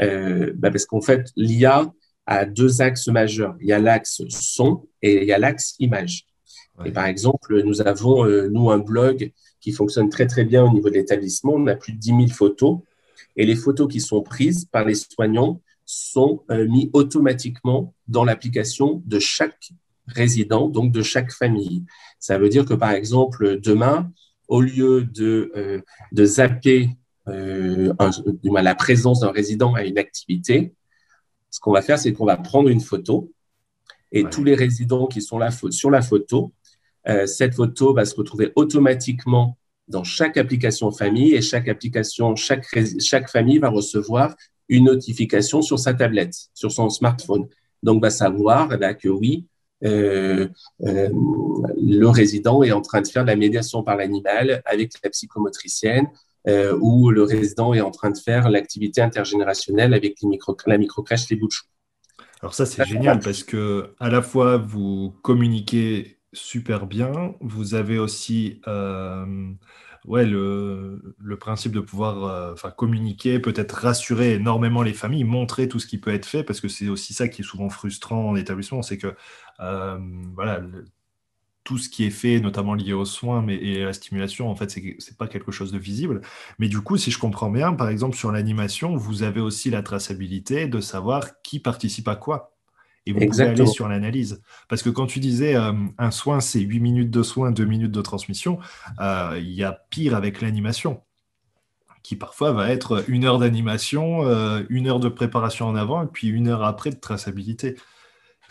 [0.00, 1.92] euh, bah parce qu'en fait, l'IA
[2.26, 3.56] a deux axes majeurs.
[3.60, 6.26] Il y a l'axe son et il y a l'axe image.
[6.84, 10.72] Et par exemple, nous avons, euh, nous, un blog qui fonctionne très, très bien au
[10.72, 11.54] niveau de l'établissement.
[11.54, 12.80] On a plus de 10 000 photos.
[13.36, 19.02] Et les photos qui sont prises par les soignants sont euh, mises automatiquement dans l'application
[19.06, 19.70] de chaque
[20.06, 21.84] résident, donc de chaque famille.
[22.18, 24.10] Ça veut dire que, par exemple, demain,
[24.48, 25.80] au lieu de, euh,
[26.12, 26.90] de zapper
[27.28, 27.92] euh,
[28.44, 30.74] la présence d'un résident à une activité,
[31.50, 33.32] ce qu'on va faire, c'est qu'on va prendre une photo
[34.12, 36.52] et tous les résidents qui sont là sur la photo,
[37.08, 39.58] euh, cette photo va se retrouver automatiquement
[39.88, 42.66] dans chaque application famille et chaque application, chaque,
[42.98, 44.34] chaque famille va recevoir
[44.68, 47.46] une notification sur sa tablette, sur son smartphone.
[47.82, 49.46] Donc, va savoir eh ben, que oui,
[49.84, 50.48] euh,
[50.82, 51.08] euh,
[51.76, 56.08] le résident est en train de faire la médiation par l'animal avec la psychomotricienne
[56.48, 60.78] euh, où le résident est en train de faire l'activité intergénérationnelle avec les micro, la
[60.78, 61.48] microcrèche Les Bouts
[62.40, 67.98] Alors ça, c'est génial parce que à la fois, vous communiquez super bien, vous avez
[67.98, 69.26] aussi euh,
[70.04, 71.00] ouais, le,
[71.40, 76.14] principe de pouvoir euh, communiquer, peut-être rassurer énormément les familles, montrer tout ce qui peut
[76.14, 79.16] être fait, parce que c'est aussi ça qui est souvent frustrant en établissement, c'est que
[79.58, 80.60] voilà,
[81.66, 84.54] tout ce qui est fait, notamment lié aux soins mais, et à la stimulation, en
[84.54, 86.22] fait, c'est n'est pas quelque chose de visible.
[86.58, 89.82] Mais du coup, si je comprends bien, par exemple, sur l'animation, vous avez aussi la
[89.82, 92.54] traçabilité de savoir qui participe à quoi.
[93.04, 94.42] Et vous pouvez aller sur l'analyse.
[94.68, 98.02] Parce que quand tu disais un soin, c'est 8 minutes de soin, 2 minutes de
[98.02, 98.58] transmission,
[99.00, 101.02] il y a pire avec l'animation
[102.02, 104.22] qui parfois va être une heure d'animation,
[104.68, 107.74] une heure de préparation en avant, et puis une heure après de traçabilité.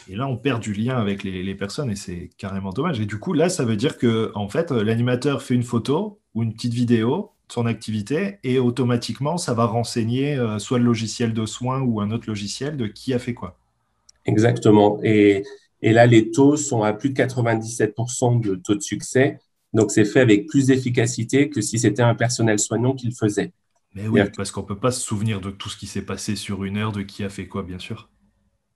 [0.09, 2.99] Et là, on perd du lien avec les, personnes et c'est carrément dommage.
[2.99, 6.43] Et du coup, là, ça veut dire que en fait, l'animateur fait une photo ou
[6.43, 11.33] une petite vidéo de son activité et automatiquement, ça va renseigner euh, soit le logiciel
[11.33, 13.57] de soins ou un autre logiciel de qui a fait quoi.
[14.25, 14.99] Exactement.
[15.03, 15.43] Et,
[15.81, 19.39] là, les taux sont à plus de 97% de taux de succès.
[19.73, 23.51] Donc, c'est fait avec plus d'efficacité que si c'était un personnel soignant qui le faisait.
[23.93, 26.35] Mais oui, parce qu'on ne peut pas se souvenir de tout ce qui s'est passé
[26.35, 28.09] sur une heure, de qui a fait quoi, bien sûr.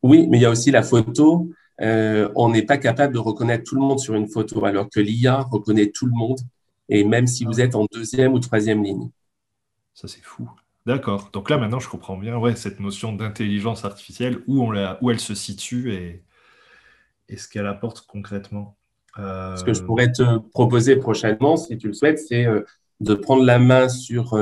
[0.03, 1.49] Oui, mais il y a aussi la photo.
[1.81, 4.99] Euh, on n'est pas capable de reconnaître tout le monde sur une photo, alors que
[4.99, 6.39] l'IA reconnaît tout le monde,
[6.89, 9.09] et même si vous êtes en deuxième ou troisième ligne.
[9.93, 10.49] Ça, c'est fou.
[10.85, 11.29] D'accord.
[11.31, 15.11] Donc là, maintenant, je comprends bien ouais, cette notion d'intelligence artificielle, où, on la, où
[15.11, 16.23] elle se situe et,
[17.29, 18.75] et ce qu'elle apporte concrètement.
[19.17, 22.61] Euh, ce que je pourrais te proposer prochainement, si tu le souhaites, c'est euh,
[22.99, 24.33] de prendre la main sur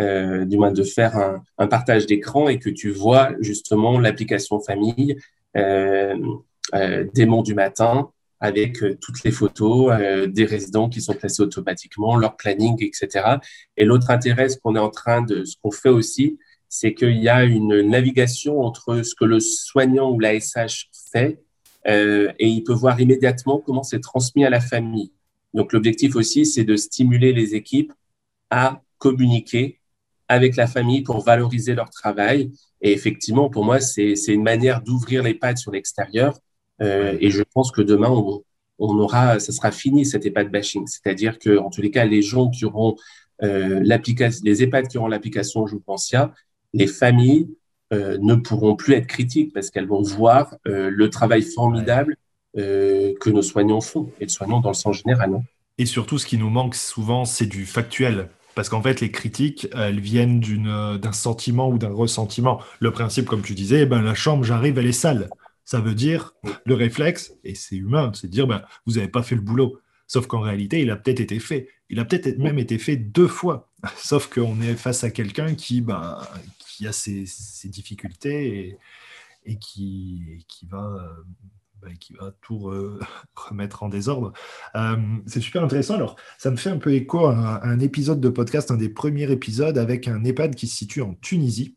[0.00, 4.60] euh, du moins de faire un, un partage d'écran et que tu vois justement l'application
[4.60, 5.16] famille
[5.56, 6.16] euh,
[6.74, 11.14] euh, des monts du matin avec euh, toutes les photos euh, des résidents qui sont
[11.14, 13.36] placés automatiquement, leur planning, etc.
[13.76, 17.16] Et l'autre intérêt, ce qu'on est en train de, ce qu'on fait aussi, c'est qu'il
[17.16, 21.40] y a une navigation entre ce que le soignant ou la SH fait
[21.86, 25.12] euh, et il peut voir immédiatement comment c'est transmis à la famille.
[25.54, 27.92] Donc l'objectif aussi, c'est de stimuler les équipes
[28.50, 29.80] à communiquer
[30.28, 32.50] avec la famille pour valoriser leur travail.
[32.80, 36.38] Et effectivement, pour moi, c'est une manière d'ouvrir les pattes sur l'extérieur.
[36.82, 38.42] Euh, et je pense que demain, on,
[38.78, 40.86] on, aura, ça sera fini cet EHPAD bashing.
[40.86, 42.96] C'est-à-dire que, en tous les cas, les gens qui auront
[43.42, 46.34] euh, l'application, les EHPAD qui auront l'application Joupensia,
[46.72, 47.48] les familles
[47.92, 52.16] euh, ne pourront plus être critiques parce qu'elles vont voir euh, le travail formidable
[52.58, 55.30] euh, que nos soignants font et le soignants dans le sens général.
[55.30, 55.44] Non
[55.78, 58.30] et surtout, ce qui nous manque souvent, c'est du factuel.
[58.56, 62.62] Parce qu'en fait, les critiques, elles viennent euh, d'un sentiment ou d'un ressentiment.
[62.80, 65.28] Le principe, comme tu disais, eh ben, la chambre, j'arrive, elle est sale.
[65.66, 69.22] Ça veut dire, le réflexe, et c'est humain, c'est de dire, ben, vous n'avez pas
[69.22, 69.78] fait le boulot.
[70.06, 71.68] Sauf qu'en réalité, il a peut-être été fait.
[71.90, 73.68] Il a peut-être même été fait deux fois.
[73.98, 76.18] Sauf qu'on est face à quelqu'un qui, ben,
[76.58, 77.26] qui a ses,
[77.64, 78.78] difficultés et,
[79.44, 81.22] et qui, qui va euh,
[82.00, 82.70] qui va tout
[83.34, 84.32] remettre en désordre.
[84.74, 85.94] Euh, c'est super intéressant.
[85.94, 89.30] Alors, ça me fait un peu écho à un, épisode de podcast, un des premiers
[89.30, 91.76] épisodes avec un EHPAD qui se situe en Tunisie.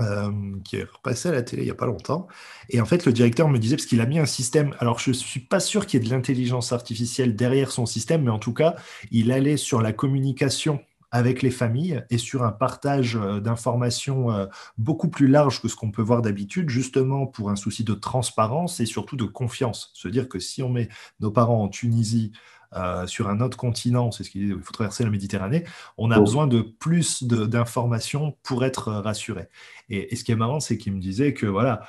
[0.00, 0.30] Euh,
[0.64, 2.28] qui est repassé à la télé il n'y a pas longtemps.
[2.68, 5.10] Et en fait, le directeur me disait, parce qu'il a mis un système, alors je
[5.10, 8.38] ne suis pas sûr qu'il y ait de l'intelligence artificielle derrière son système, mais en
[8.38, 8.76] tout cas,
[9.10, 10.78] il allait sur la communication
[11.12, 14.46] avec les familles et sur un partage euh, d'informations euh,
[14.78, 18.80] beaucoup plus large que ce qu'on peut voir d'habitude, justement pour un souci de transparence
[18.80, 19.90] et surtout de confiance.
[19.94, 22.32] Se dire que si on met nos parents en Tunisie,
[22.76, 25.64] euh, sur un autre continent, c'est ce qu'il dit, il faut traverser la Méditerranée,
[25.98, 26.20] on a oh.
[26.20, 29.48] besoin de plus d'informations pour être rassuré.
[29.88, 31.82] Et, ce qui est marrant, c'est qu'il me disait que voilà,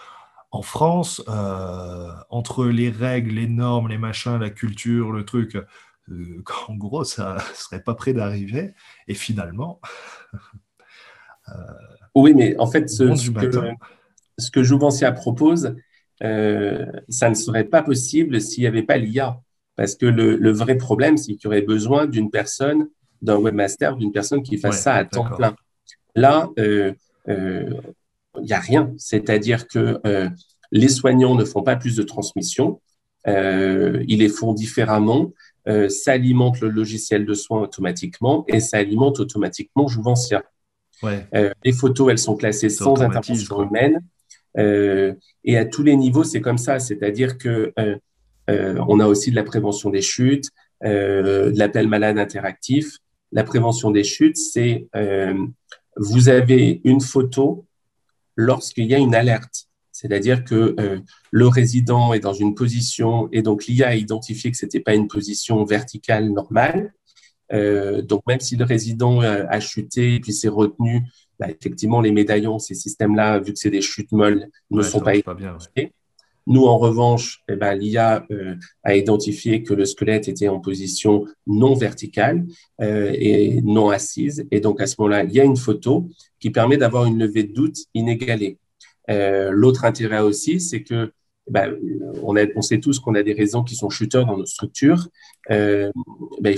[0.50, 1.24] en France,
[2.32, 5.56] entre les règles, les normes, les machins, la culture, le truc,
[6.10, 8.74] euh, en gros, ça ne serait pas prêt d'arriver.
[9.08, 9.80] Et finalement.
[11.50, 11.54] Euh,
[12.16, 13.74] oui, mais en fait, ce, que,
[14.38, 15.76] ce que Jouvencia propose,
[16.24, 19.40] euh, ça ne serait pas possible s'il n'y avait pas l'IA.
[19.76, 22.88] Parce que le, vrai problème, c'est qu'il y aurait besoin d'une personne,
[23.22, 25.56] d'un webmaster, d'une personne qui fasse ça à temps plein.
[26.14, 26.96] Là, il
[28.42, 28.94] n'y a rien.
[28.98, 30.00] C'est-à-dire que
[30.72, 32.80] les soignants ne font pas plus de transmission.
[33.26, 35.32] ils les font différemment.
[35.68, 40.44] Euh, ça alimente le logiciel de soins automatiquement et ça alimente automatiquement Jouvencia.
[41.04, 44.00] Euh, les photos, elles sont classées sans intervention humaine.
[44.58, 46.80] Euh, et à tous les niveaux, c'est comme ça.
[46.80, 47.74] C'est-à-dire que
[48.48, 50.50] on a aussi de la prévention des chutes,
[50.84, 52.98] de l'appel malade interactif.
[53.32, 54.88] La prévention des chutes, c'est
[55.98, 57.66] vous avez une photo
[58.36, 59.68] lorsqu'il y a une alerte.
[60.02, 64.58] C'est-à-dire que euh, le résident est dans une position et donc l'IA a identifié que
[64.58, 66.92] ce n'était pas une position verticale normale.
[67.54, 71.04] Euh, donc même si le résident euh, a chuté et puis s'est retenu,
[71.40, 75.22] bah, effectivement les médaillons, ces systèmes-là, vu que c'est des chutes molles, ne sont pas,
[75.22, 75.56] pas bien,
[76.48, 78.26] Nous, en revanche, eh ben, l'IA
[78.84, 82.48] a identifié que le squelette était en position non verticale
[82.80, 84.48] et non assise.
[84.50, 86.10] Et donc, à ce moment-là, il y a une photo
[86.40, 88.58] qui permet d'avoir une levée de doute inégalée.
[89.10, 91.12] Euh, l'autre intérêt aussi, c'est que
[91.50, 91.76] ben,
[92.22, 95.08] on, on, sait tous qu'on a des raisons qui sont chuteurs dans nos structures.
[95.50, 95.92] Euh,
[96.40, 96.56] ben,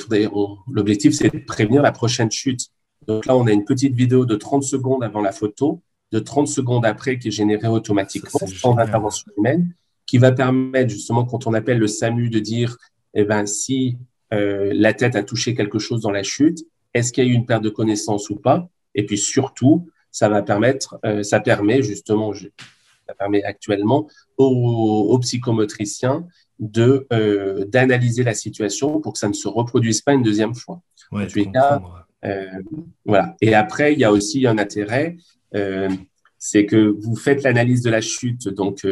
[0.71, 2.67] L'objectif, c'est de prévenir la prochaine chute.
[3.08, 5.82] Donc là, on a une petite vidéo de 30 secondes avant la photo
[6.13, 9.73] de 30 secondes après qui est généré automatiquement sans intervention humaine,
[10.06, 12.77] qui va permettre justement quand on appelle le SAMU de dire,
[13.15, 13.97] eh ben, si
[14.32, 16.60] euh, la tête a touché quelque chose dans la chute,
[16.93, 18.69] est-ce qu'il y a eu une perte de connaissance ou pas?
[18.93, 26.26] Et puis surtout, ça va permettre, euh, ça permet justement, ça permet actuellement aux, psychomotriciens
[26.60, 30.82] de euh, d'analyser la situation pour que ça ne se reproduise pas une deuxième fois.
[33.04, 33.36] voilà.
[33.41, 35.17] Et après, il y a aussi un intérêt,
[36.38, 38.86] c'est que vous faites l'analyse de la chute, donc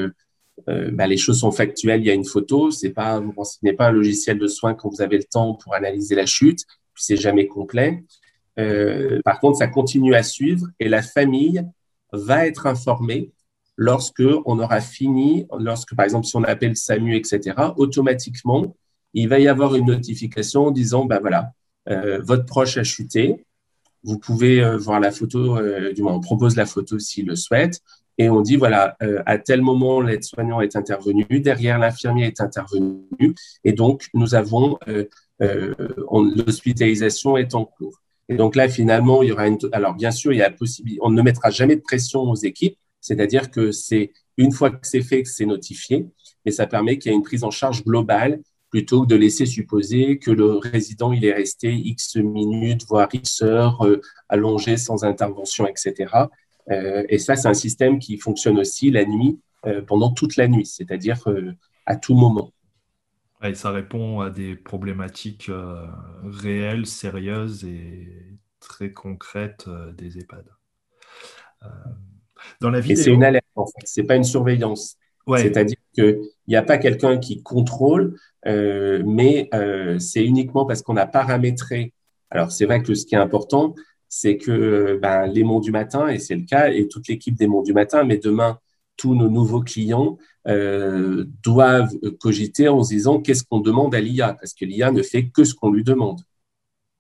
[0.69, 3.33] euh, bah, les choses sont factuelles, il y a une photo, c'est pas, vous
[3.77, 7.03] pas un logiciel de soins quand vous avez le temps pour analyser la chute, puis
[7.03, 8.03] c'est jamais complet.
[8.61, 11.63] Euh, par contre, ça continue à suivre et la famille
[12.13, 13.31] va être informée
[13.77, 18.75] lorsque on aura fini, lorsque par exemple si on appelle SAMU, etc., automatiquement,
[19.13, 21.51] il va y avoir une notification disant, ben voilà,
[21.89, 23.45] euh, votre proche a chuté,
[24.03, 25.57] vous pouvez voir la photo,
[25.93, 27.81] du moins on propose la photo s'il le souhaite,
[28.21, 33.33] et on dit, voilà, euh, à tel moment, l'aide-soignant est intervenu, derrière l'infirmier est intervenu,
[33.63, 35.05] et donc nous avons, euh,
[35.41, 35.73] euh,
[36.35, 37.99] l'hospitalisation est en cours.
[38.29, 39.57] Et donc là, finalement, il y aura une.
[39.71, 40.99] Alors, bien sûr, il y a possibilité.
[41.03, 45.01] On ne mettra jamais de pression aux équipes, c'est-à-dire que c'est une fois que c'est
[45.01, 46.07] fait, que c'est notifié,
[46.45, 49.45] mais ça permet qu'il y ait une prise en charge globale plutôt que de laisser
[49.45, 53.85] supposer que le résident il est resté X minutes, voire X heures
[54.29, 56.29] allongé sans intervention, etc.
[56.69, 60.47] Euh, et ça, c'est un système qui fonctionne aussi la nuit, euh, pendant toute la
[60.47, 61.51] nuit, c'est-à-dire euh,
[61.85, 62.51] à tout moment.
[63.43, 65.49] Et ça répond à des problématiques
[66.23, 70.45] réelles, sérieuses et très concrètes des EHPAD.
[72.59, 72.97] dans la vidéo...
[72.97, 73.81] Et c'est une alerte, en fait.
[73.85, 74.97] C'est pas une surveillance.
[75.37, 79.49] C'est-à-dire qu'il n'y a pas quelqu'un qui contrôle, mais
[79.99, 81.93] c'est uniquement parce qu'on a paramétré.
[82.29, 83.75] Alors, c'est vrai que ce qui est important,
[84.07, 87.47] c'est que ben, les monts du matin, et c'est le cas, et toute l'équipe des
[87.47, 88.59] monts du matin, mais demain,
[88.97, 94.33] tous nos nouveaux clients euh, doivent cogiter en se disant qu'est-ce qu'on demande à l'IA,
[94.33, 96.21] parce que l'IA ne fait que ce qu'on lui demande.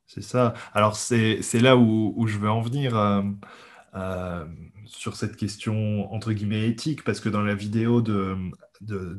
[0.05, 0.53] C'est ça.
[0.73, 3.21] Alors, c'est là où, je veux en venir euh,
[3.95, 4.45] euh,
[4.85, 8.35] sur cette question, entre guillemets, éthique, parce que dans la vidéo de,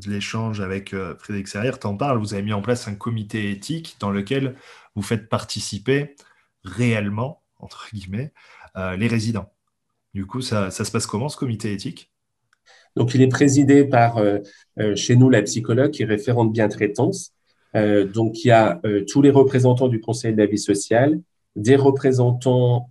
[0.06, 4.10] l'échange avec Frédéric Serrière, t'en parles, vous avez mis en place un comité éthique dans
[4.10, 4.56] lequel
[4.94, 6.16] vous faites participer
[6.64, 8.32] réellement entre guillemets,
[8.74, 9.52] les résidents.
[10.14, 12.11] Du coup, ça, se passe comment ce comité éthique?
[12.96, 14.38] Donc, il est présidé par euh,
[14.78, 17.32] euh, chez nous la psychologue qui est référente bien-traitance.
[17.74, 21.18] donc, il y a tous les représentants du Conseil de la vie sociale,
[21.56, 22.86] des représentants,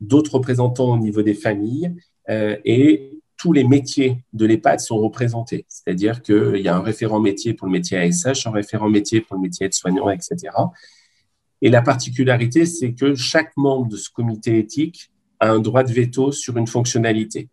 [0.00, 1.94] d'autres représentants au niveau des familles
[2.28, 5.64] et tous les métiers de l'EHPAD sont représentés.
[5.68, 9.36] C'est-à-dire qu'il y a un référent métier pour le métier ASH, un référent métier pour
[9.36, 10.36] le métier de soignant, etc.
[11.62, 15.92] Et la particularité, c'est que chaque membre de ce comité éthique a un droit de
[15.92, 17.48] veto sur une fonctionnalité.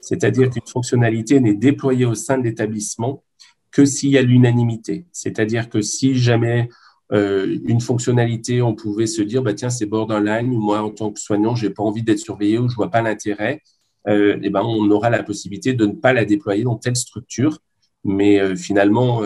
[0.00, 3.22] C'est-à-dire qu'une fonctionnalité n'est déployée au sein de l'établissement
[3.70, 5.06] que s'il y a l'unanimité.
[5.12, 6.68] C'est-à-dire que si jamais
[7.12, 11.20] euh, une fonctionnalité, on pouvait se dire, bah, tiens, c'est borderline, moi, en tant que
[11.20, 13.62] soignant, j'ai pas envie d'être surveillé ou je vois pas l'intérêt,
[14.08, 17.58] euh, eh ben, on aura la possibilité de ne pas la déployer dans telle structure.
[18.04, 19.22] Mais euh, finalement,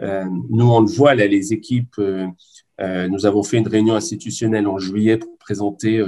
[0.00, 2.00] nous, on le voit, là, les équipes
[2.80, 6.00] nous avons fait une réunion institutionnelle en juillet pour présenter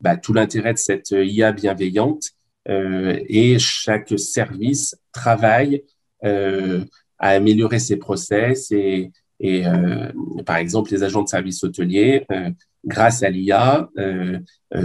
[0.00, 2.30] bah, tout l'intérêt de cette IA bienveillante
[2.66, 5.84] et chaque service travaille
[6.22, 9.64] à améliorer ses process et, et
[10.46, 12.26] par exemple, les agents de service hôtelier,
[12.84, 13.90] grâce à l'IA,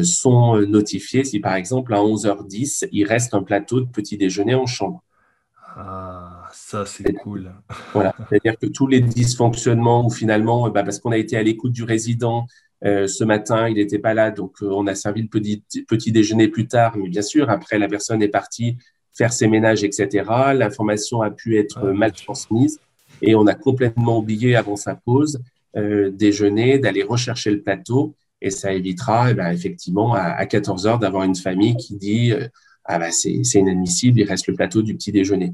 [0.03, 4.65] sont notifiés si, par exemple, à 11h10, il reste un plateau de petit déjeuner en
[4.65, 5.03] chambre.
[6.69, 7.53] Ça, c'est cool.
[7.93, 11.71] Voilà, c'est-à-dire que tous les dysfonctionnements ou finalement, bah, parce qu'on a été à l'écoute
[11.71, 12.45] du résident
[12.83, 16.11] euh, ce matin, il n'était pas là, donc euh, on a servi le petit, petit
[16.11, 18.75] déjeuner plus tard, mais bien sûr, après, la personne est partie
[19.13, 20.25] faire ses ménages, etc.
[20.55, 22.81] L'information a pu être mal transmise
[23.21, 25.41] et on a complètement oublié avant sa pause
[25.77, 30.85] euh, déjeuner, d'aller rechercher le plateau et ça évitera eh ben, effectivement à, à 14
[30.85, 32.33] heures d'avoir une famille qui dit
[32.83, 35.53] ah bah c'est inadmissible, il reste le plateau du petit déjeuner.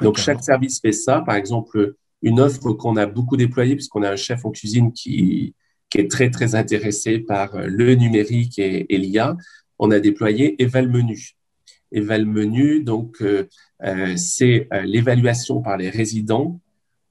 [0.00, 1.20] Donc, chaque service fait ça.
[1.20, 5.54] Par exemple, une offre qu'on a beaucoup déployée, puisqu'on a un chef en cuisine qui,
[5.92, 9.36] qui est très, très intéressé par le numérique et, l'IA,
[9.78, 11.32] on a déployé Eval Menu.
[11.90, 13.46] Eval Menu, donc, euh,
[13.84, 16.60] euh, c'est euh, l'évaluation par les résidents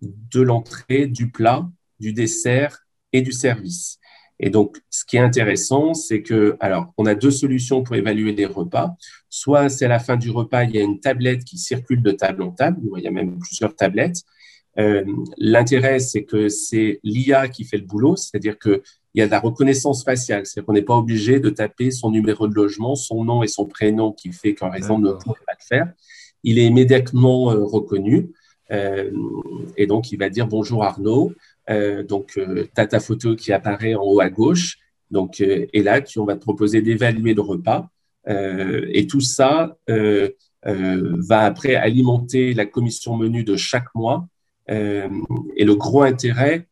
[0.02, 2.80] de l'entrée, du plat, du dessert
[3.14, 4.00] et du service.
[4.40, 8.34] Et donc, ce qui est intéressant, c'est que, alors, on a deux solutions pour évaluer
[8.34, 8.96] les repas.
[9.34, 12.12] Soit c'est à la fin du repas, il y a une tablette qui circule de
[12.12, 14.24] table en table, il y a même plusieurs tablettes.
[14.78, 15.06] Euh,
[15.38, 19.32] L'intérêt, c'est que c'est l'IA qui fait le boulot, c'est-à-dire que il y a de
[19.32, 20.46] la reconnaissance faciale.
[20.46, 23.66] C'est-à-dire qu'on n'est pas obligé de taper son numéro de logement, son nom et son
[23.66, 25.94] prénom qui fait qu'en raison ne pourrait pas le faire.
[26.44, 28.32] Il est immédiatement euh, reconnu.
[28.72, 29.12] Euh,
[29.78, 31.34] et donc, il va dire bonjour Arnaud.
[31.70, 34.78] Euh, donc, tu as ta photo qui apparaît en haut à gauche.
[35.10, 37.90] Donc, et là, tu, on va te proposer d'évaluer le repas.
[38.28, 44.28] Et tout ça va après alimenter la commission menu de chaque mois.
[44.68, 46.68] et le gros intérêt,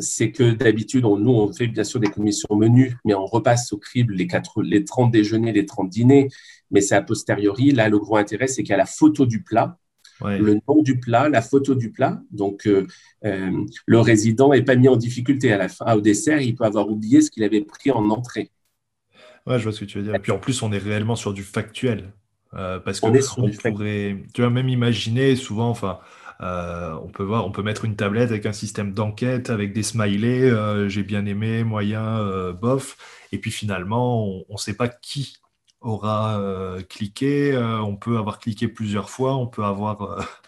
[0.00, 3.78] c'est que d'habitude, nous, on fait bien sûr des commissions menus, mais on repasse au
[3.78, 4.28] crible les,
[4.62, 6.28] les 30 déjeuners, les 30 dîners,
[6.70, 7.70] mais c'est a posteriori.
[7.70, 9.78] Là, le gros intérêt, c'est qu'il y a la photo du plat,
[10.22, 12.20] le nom du plat, la photo du plat.
[12.30, 12.86] Donc, euh,
[13.24, 15.92] euh, le résident n'est pas mis en difficulté à la fin.
[15.94, 18.50] Au dessert, il peut avoir oublié ce qu'il avait pris en entrée.
[19.46, 20.14] Ouais, je vois ce que tu veux dire.
[20.14, 22.12] Et puis en plus, on est réellement sur du factuel.
[22.54, 25.98] Euh, parce qu'on on pourrait, tu vas même imaginer souvent, enfin,
[26.40, 29.82] euh, on peut voir, on peut mettre une tablette avec un système d'enquête, avec des
[29.82, 32.96] smileys, euh, j'ai bien aimé, moyen, bof.
[33.32, 35.36] Et puis finalement, on ne sait pas qui
[35.80, 36.40] aura
[36.88, 37.56] cliqué.
[37.56, 40.40] on peut avoir cliqué plusieurs fois, on peut avoir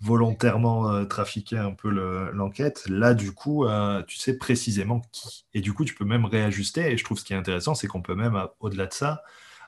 [0.00, 2.84] volontairement trafiqué un peu l'enquête.
[2.88, 3.66] Là, du coup,
[4.06, 5.46] tu sais précisément qui.
[5.54, 6.92] Et du coup, tu peux même réajuster.
[6.92, 9.22] Et je trouve ce qui est intéressant, c'est qu'on peut même, au-delà de ça,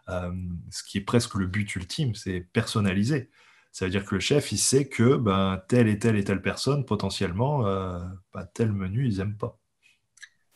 [0.09, 3.31] ce qui est presque le but ultime, c'est personnaliser.
[3.73, 6.43] Ça veut dire que le chef, il sait que ben, telle et telle et telle
[6.43, 7.99] personne, potentiellement, euh,
[8.35, 9.59] ben, tel menu, ils n'aiment pas.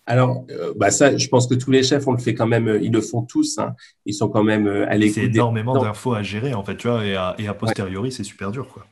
[0.06, 2.80] Alors, euh, bah ça, je pense que tous les chefs, on le fait quand même,
[2.82, 3.58] ils le font tous.
[3.58, 3.76] Hein.
[4.06, 5.14] Ils sont quand même euh, à l'écoute.
[5.14, 8.50] C'est énormément d'infos à gérer, en fait, tu vois, et à, et posteriori, c'est super
[8.50, 8.86] dur, quoi.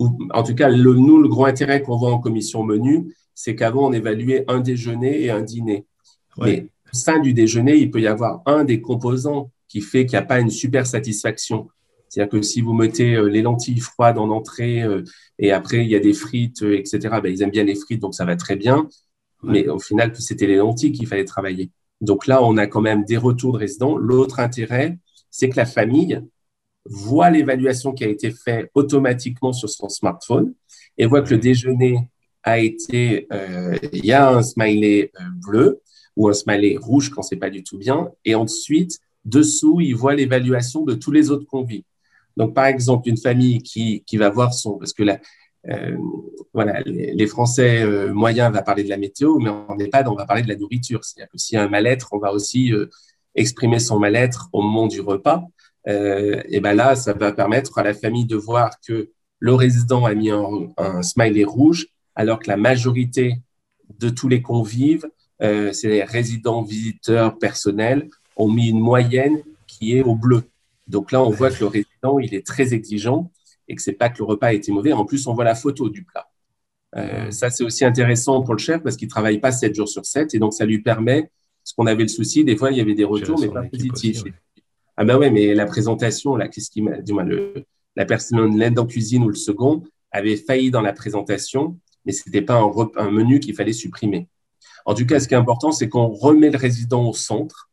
[0.00, 3.88] En tout cas, le, nous, le gros intérêt qu'on voit en commission menu, c'est qu'avant,
[3.88, 5.86] on évaluait un déjeuner et un dîner.
[6.38, 10.18] Mais au sein du déjeuner, il peut y avoir un des composants qui fait qu'il
[10.18, 11.68] n'y a pas une super satisfaction.
[12.08, 15.04] C'est-à-dire que si vous mettez euh, les lentilles froides en entrée euh,
[15.38, 18.00] et après il y a des frites, euh, etc., ben, ils aiment bien les frites,
[18.00, 18.88] donc ça va très bien.
[19.42, 21.70] Mais au final, c'était les lentilles qu'il fallait travailler.
[22.02, 23.96] Donc là, on a quand même des retours de résidents.
[23.96, 24.98] L'autre intérêt,
[25.30, 26.20] c'est que la famille
[26.84, 30.54] voit l'évaluation qui a été faite automatiquement sur son smartphone
[30.98, 31.98] et voit que le déjeuner
[32.42, 33.28] a été,
[33.92, 35.12] il y a un smiley
[35.46, 35.80] bleu
[36.16, 38.10] ou un smiley rouge quand c'est pas du tout bien.
[38.24, 41.84] Et ensuite, dessous, il voit l'évaluation de tous les autres convives.
[42.36, 45.20] Donc, par exemple, une famille qui, qui va voir son, parce que là,
[45.68, 45.96] euh,
[46.54, 50.24] voilà, les, Français euh, moyens va parler de la météo, mais en EHPAD, on va
[50.24, 51.04] parler de la nourriture.
[51.04, 52.88] C'est-à-dire que s'il y a un mal-être, on va aussi euh,
[53.34, 55.44] exprimer son mal-être au moment du repas.
[55.86, 60.14] Et ben là, ça va permettre à la famille de voir que le résident a
[60.14, 63.36] mis un, un smiley rouge, alors que la majorité
[63.98, 65.08] de tous les convives,
[65.40, 70.42] c'est les résidents, visiteurs, personnels, ont mis une moyenne qui est au bleu.
[70.88, 73.30] Donc là, on voit que le résident, il est très exigeant
[73.68, 74.92] et que c'est pas que le repas a été mauvais.
[74.92, 76.26] En plus, on voit la photo du plat.
[76.96, 80.04] Euh, ça, c'est aussi intéressant pour le chef parce qu'il travaille pas 7 jours sur
[80.04, 81.30] 7 et donc ça lui permet,
[81.62, 84.24] parce qu'on avait le souci, des fois, il y avait des retours, mais pas positifs.
[84.96, 87.26] Ah ben ouais, mais la présentation, là, qu'est-ce qui du moins,
[87.96, 89.82] la personne l'aide en cuisine ou le second
[90.12, 92.60] avait failli dans la présentation, mais c'était pas
[92.96, 94.28] un, menu qu'il fallait supprimer.
[94.86, 97.70] En tout cas, ce qui est important, c'est qu'on remet le résident au centre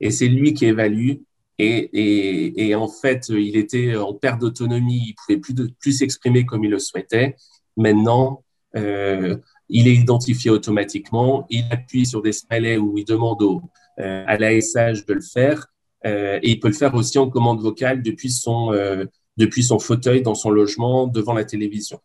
[0.00, 1.16] et c'est lui qui évalue
[1.58, 6.70] et, en fait, il était en perte d'autonomie, il pouvait plus, plus s'exprimer comme il
[6.70, 7.36] le souhaitait.
[7.76, 8.42] Maintenant,
[8.76, 9.36] euh,
[9.68, 13.62] il est identifié automatiquement, il appuie sur des smileys où il demande au,
[14.00, 15.66] euh, à l'ASH de le faire,
[16.04, 18.72] et il peut le faire aussi en commande vocale depuis son,
[19.36, 22.00] depuis son fauteuil dans son logement devant la télévision.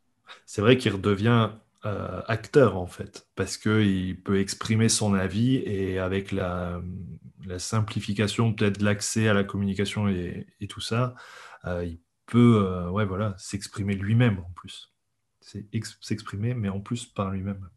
[0.45, 1.49] C'est vrai qu'il redevient
[1.83, 6.81] acteur en fait, parce qu'il peut exprimer son avis et avec la,
[7.57, 11.15] simplification peut-être de l'accès à la communication et, tout ça,
[11.65, 14.93] euh, il peut euh, ouais, voilà, s'exprimer lui-même en plus.
[15.41, 17.67] S'exprimer, mais en plus par lui-même.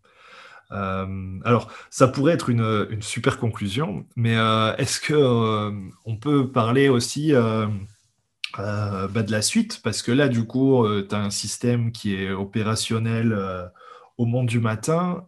[0.72, 4.34] Euh, alors, ça pourrait être une, super conclusion, mais
[4.78, 5.70] est-ce que
[6.04, 9.80] on peut parler aussi bah, de la suite?
[9.82, 13.38] Parce que là, du coup, tu as un système qui est opérationnel
[14.18, 15.26] au monde du matin.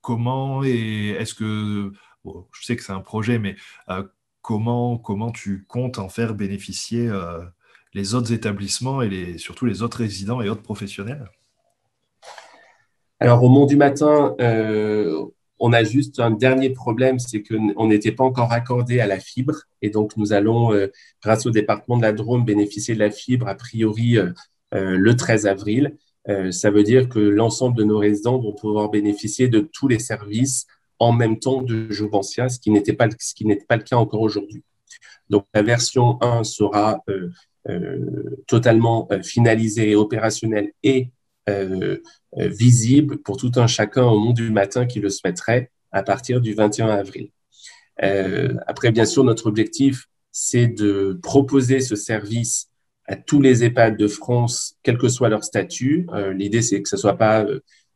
[0.00, 1.92] comment et est-ce que
[2.52, 3.56] je sais que c'est un projet, mais
[3.90, 4.04] euh,
[4.42, 7.44] comment, comment tu comptes en faire bénéficier euh,
[7.94, 11.28] les autres établissements et surtout les autres résidents et autres professionnels?
[13.20, 15.24] Alors, au Mont du Matin, euh,
[15.58, 19.62] on a juste un dernier problème, c'est qu'on n'était pas encore accordé à la fibre.
[19.82, 20.72] Et donc, nous allons,
[21.22, 24.18] grâce au département de la Drôme, bénéficier de la fibre a priori
[24.72, 25.96] le 13 avril.
[26.50, 30.66] ça veut dire que l'ensemble de nos résidents vont pouvoir bénéficier de tous les services
[30.98, 33.96] en même temps de Jouventia, ce qui n'était pas, ce qui n'était pas le cas
[33.96, 34.62] encore aujourd'hui.
[35.28, 37.30] Donc la version 1 sera euh,
[37.68, 41.10] euh, totalement euh, finalisée et opérationnelle et
[42.36, 46.54] visible pour tout un chacun au monde du matin qui le souhaiterait à partir du
[46.54, 47.30] 21 avril.
[48.66, 52.68] après, bien sûr, notre objectif, c'est de proposer ce service
[53.06, 56.06] à tous les EHPAD de France, quel que soit leur statut.
[56.34, 57.46] L'idée, c'est que ce ne soit pas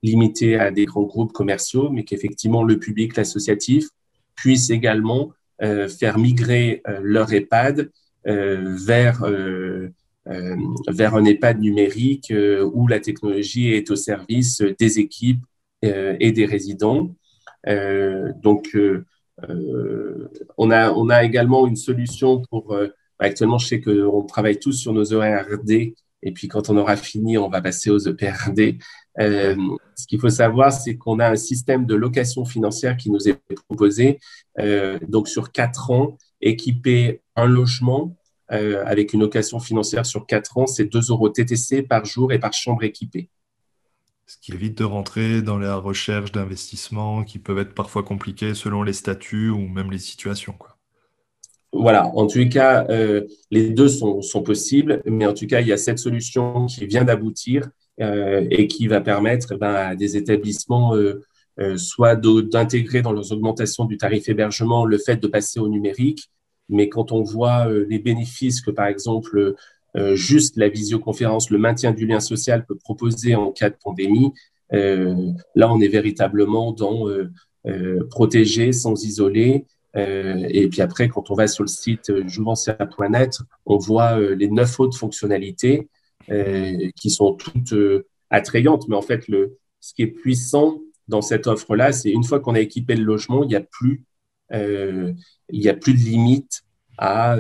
[0.03, 3.89] limité à des grands groupes commerciaux, mais qu'effectivement le public, l'associatif,
[4.35, 5.33] puisse également
[5.63, 7.91] euh, faire migrer euh, leur EHPAD
[8.27, 9.23] euh, vers,
[10.27, 12.33] vers un EHPAD numérique
[12.73, 15.45] où la technologie est au service des équipes
[15.83, 17.15] et des résidents.
[17.67, 18.77] donc,
[20.59, 22.77] on, a, également une solution pour...
[23.19, 27.39] actuellement, je sais qu'on travaille tous sur nos ERD et puis quand on aura fini,
[27.39, 28.79] on va passer aux EPRD.
[29.21, 29.57] Euh,
[29.97, 33.39] ce qu'il faut savoir, c'est qu'on a un système de location financière qui nous est
[33.69, 34.19] proposé,
[34.59, 38.17] euh, donc sur quatre ans, équiper un logement
[38.53, 42.39] euh, avec une location financière sur quatre ans, c'est 2 euros TTC par jour et
[42.39, 43.29] par chambre équipée.
[44.27, 48.83] Ce qui évite de rentrer dans la recherche d'investissements qui peuvent être parfois compliqués selon
[48.83, 50.55] les statuts ou même les situations.
[50.59, 50.77] Quoi
[51.73, 55.69] voilà, en tout cas, euh, les deux sont, sont, possibles, mais en tout cas, il
[55.69, 57.69] y a cette solution qui vient d'aboutir
[58.01, 60.95] euh, et qui va permettre ben, à des établissements
[61.77, 66.31] soit d'intégrer dans leurs augmentations du tarif hébergement le fait de passer au numérique,
[66.71, 69.55] mais quand on voit euh, les bénéfices que, par exemple,
[69.97, 74.33] euh, juste la visioconférence, le maintien du lien social peut proposer en cas de pandémie,
[74.73, 77.09] là, on est véritablement dans
[78.09, 79.67] protéger sans isoler
[79.97, 84.35] euh, et puis après, quand on va sur le site euh, jouvencia.net, on voit euh,
[84.35, 85.89] les neuf autres fonctionnalités
[86.95, 87.75] qui sont toutes
[88.29, 88.87] attrayantes.
[88.87, 89.25] Mais en fait,
[89.81, 93.43] ce qui est puissant dans cette offre-là, c'est une fois qu'on a équipé le logement,
[93.43, 94.05] il n'y a plus,
[94.53, 95.15] il
[95.51, 96.63] y a plus de limite
[96.99, 97.37] à,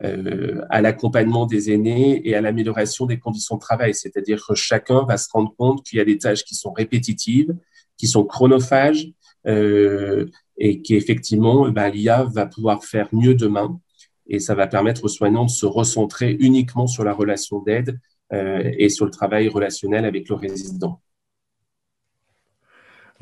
[0.00, 3.94] à l'accompagnement des aînés et à l'amélioration des conditions de travail.
[3.94, 7.54] C'est-à-dire que chacun va se rendre compte qu'il y a des tâches qui sont répétitives,
[7.96, 9.12] qui sont chronophages,
[9.46, 10.26] euh,
[10.58, 13.80] et qu'effectivement, bah, l'IA va pouvoir faire mieux demain
[14.26, 17.98] et ça va permettre aux soignants de se recentrer uniquement sur la relation d'aide
[18.32, 21.00] euh, et sur le travail relationnel avec le résident.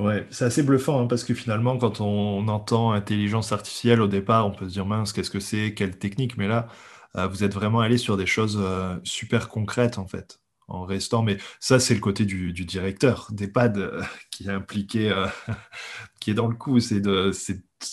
[0.00, 4.46] Ouais, c'est assez bluffant hein, parce que finalement, quand on entend intelligence artificielle au départ,
[4.46, 6.68] on peut se dire mince, qu'est-ce que c'est, quelle technique, mais là,
[7.16, 11.22] euh, vous êtes vraiment allé sur des choses euh, super concrètes en fait en restant.
[11.22, 15.26] Mais ça, c'est le côté du, directeur d'EHPAD euh, qui est impliqué, euh,
[16.20, 16.80] qui est dans le coup.
[16.80, 17.30] C'est de,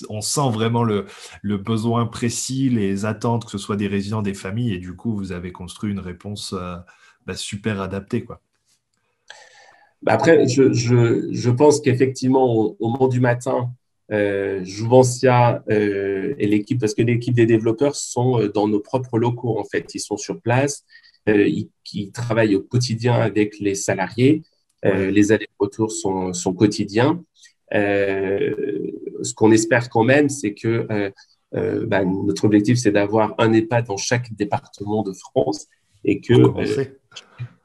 [0.10, 1.08] on sent vraiment le,
[1.58, 5.32] besoin précis, les attentes, que ce soit des résidents, des familles, et du coup, vous
[5.34, 6.56] avez construit une réponse
[7.26, 8.42] bah, super adaptée, quoi.
[10.02, 13.72] Bah, après, je, pense qu'effectivement, au, au, moment du matin,
[14.10, 19.94] Jouvencia et l'équipe, parce que l'équipe des développeurs sont dans nos propres locaux, en fait,
[19.96, 20.86] ils sont sur place.
[21.28, 21.50] Euh,
[21.84, 24.44] qui travaillent au quotidien avec les salariés.
[24.86, 27.24] Euh, les allers-retours sont, sont, quotidiens.
[27.74, 28.54] Euh,
[29.22, 30.86] ce qu'on espère quand même, c'est que
[31.52, 35.68] bah, notre objectif, c'est d'avoir un EHPAD dans chaque département de France
[36.04, 36.34] et que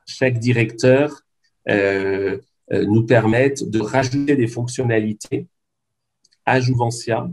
[0.07, 1.23] chaque directeur
[1.69, 5.47] nous permette de rajouter des fonctionnalités
[6.45, 7.31] à Jouvencia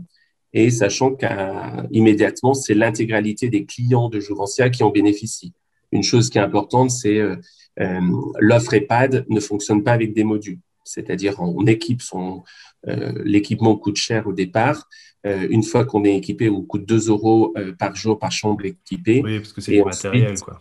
[0.52, 5.52] et sachant qu'immédiatement, c'est l'intégralité des clients de Jouvencia qui en bénéficient
[5.92, 7.36] une chose qui est importante, c'est euh,
[7.80, 8.00] euh,
[8.38, 10.60] l'offre EHPAD ne fonctionne pas avec des modules.
[10.84, 12.42] C'est-à-dire, on équipe son,
[12.88, 14.88] euh, l'équipement coûte cher au départ.
[15.24, 19.20] une fois qu'on est équipé, on coûte 2 euros par jour par chambre équipée.
[19.22, 20.60] Oui, parce que c'est du matériel, quoi.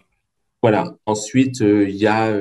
[0.62, 0.96] Voilà.
[1.06, 2.34] Ensuite, il y a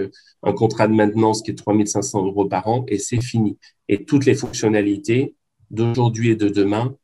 [0.42, 3.58] un contrat de maintenance qui est 3500 euros par an et c'est fini.
[3.88, 5.34] Et toutes les fonctionnalités
[5.70, 6.96] d'aujourd'hui et de demain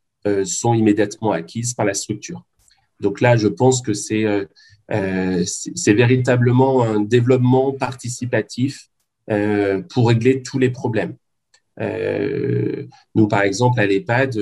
[0.44, 2.44] sont immédiatement acquises par la structure.
[3.00, 4.24] Donc là, je pense que c'est
[4.90, 8.88] euh, c'est véritablement un développement participatif
[9.30, 11.16] euh, pour régler tous les problèmes.
[11.80, 14.36] Euh, nous, par exemple, à l'EHPAD,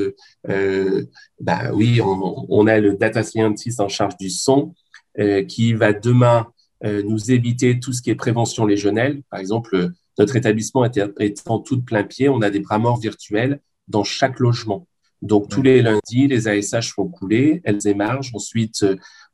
[0.48, 1.04] euh,
[1.40, 4.74] bah oui, on, a le data scientist en charge du son
[5.18, 6.50] euh, qui va demain euh,
[6.84, 9.22] nous éviter tout ce qui est prévention légionnelle.
[9.30, 13.60] Par exemple, notre établissement étant tout de plein pied, on a des bras morts virtuels
[13.88, 14.86] dans chaque logement.
[15.22, 18.32] Donc, tous les lundis, les ASH font couler, elles émargent.
[18.34, 18.84] Ensuite,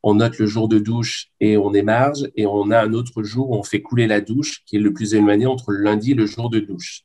[0.02, 3.50] on note le jour de douche et on émarge, et on a un autre jour
[3.50, 6.14] où on fait couler la douche, qui est le plus éloigné entre le lundi et
[6.14, 7.04] le jour de douche.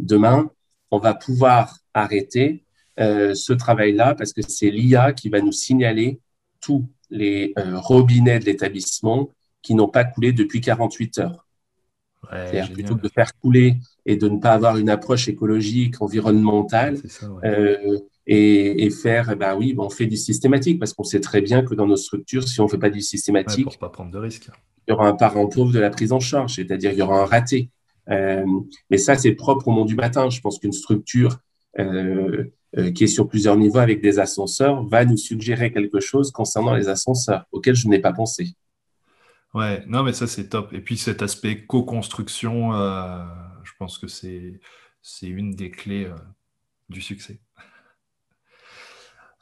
[0.00, 0.50] Demain,
[0.90, 2.64] on va pouvoir arrêter
[2.98, 6.20] euh, ce travail-là parce que c'est l'IA qui va nous signaler
[6.60, 9.30] tous les euh, robinets de l'établissement
[9.66, 11.44] qui n'ont pas coulé depuis 48 heures.
[12.30, 16.98] Ouais, plutôt que de faire couler et de ne pas avoir une approche écologique, environnementale,
[17.08, 17.46] ça, ouais.
[17.46, 21.64] euh, et, et faire, bah oui, on fait du systématique parce qu'on sait très bien
[21.64, 24.50] que dans nos structures, si on ne fait pas du systématique, pas prendre de risques.
[24.86, 27.22] il y aura un parent pauvre de la prise en charge, c'est-à-dire il y aura
[27.22, 27.70] un raté.
[28.08, 30.30] mais ça, c'est propre au monde du matin.
[30.30, 31.38] Je pense qu'une structure
[31.76, 36.88] qui est sur plusieurs niveaux avec des ascenseurs va nous suggérer quelque chose concernant les
[36.88, 38.54] ascenseurs auquel je n'ai pas pensé.
[39.54, 40.72] Ouais, non, mais ça c'est top.
[40.72, 44.60] Et puis cet aspect co-construction, je pense que c'est
[45.22, 46.10] une des clés
[46.88, 47.40] du succès.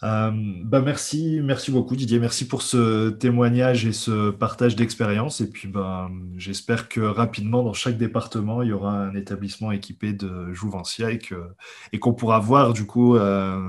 [0.03, 0.31] Euh,
[0.65, 5.41] bah merci, merci beaucoup Didier, merci pour ce témoignage et ce partage d'expérience.
[5.41, 10.13] Et puis bah, j'espère que rapidement, dans chaque département, il y aura un établissement équipé
[10.13, 11.37] de Jouvencia et qu'on
[11.93, 13.67] et qu'on pourra voir du coup euh,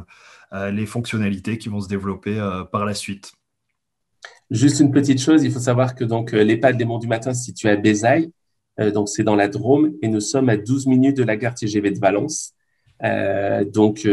[0.52, 2.36] euh, les fonctionnalités qui vont se développer
[2.72, 3.32] par la suite.
[4.52, 7.44] Juste une petite chose, il faut savoir que donc l'EHPAD des Monts du Matin se
[7.44, 8.32] situe à Bézaille,
[8.94, 11.92] donc c'est dans la Drôme, et nous sommes à 12 minutes de la gare TGV
[11.92, 12.54] de Valence.
[13.74, 14.06] donc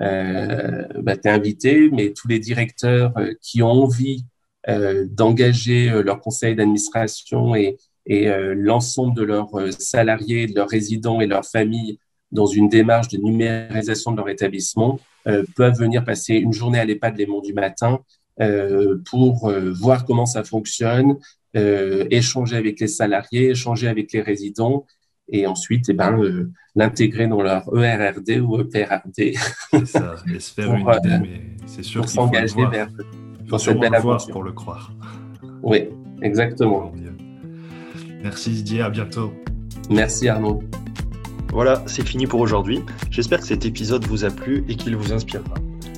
[0.00, 4.24] euh, bah, tu es invité, mais tous les directeurs euh, qui ont envie
[4.68, 11.26] euh, d'engager leur conseil d'administration et, et l'ensemble de leurs salariés, de leurs résidents et
[11.26, 11.98] leurs familles
[12.32, 14.98] dans une démarche de numérisation de leur établissement
[15.54, 18.00] peuvent venir passer une journée à l'EHPAD Les Monts du Matin
[19.06, 21.16] pour voir comment ça fonctionne,
[21.54, 24.86] échanger avec les salariés, échanger avec les résidents
[25.28, 29.34] et ensuite eh ben, euh, l'intégrer dans leur ERRD ou EPRRD.
[29.70, 32.88] C'est ça, et se faire une idée, euh, mais c'est sûr qu'il faut le vers
[33.48, 34.32] pour cette belle aventure.
[34.32, 34.92] pour le croire.
[35.62, 35.88] Oui,
[36.22, 36.92] exactement.
[38.22, 39.32] Merci Didier, à bientôt.
[39.90, 40.62] Merci Arnaud.
[41.50, 42.80] Voilà, c'est fini pour aujourd'hui.
[43.10, 45.54] J'espère que cet épisode vous a plu et qu'il vous inspirera.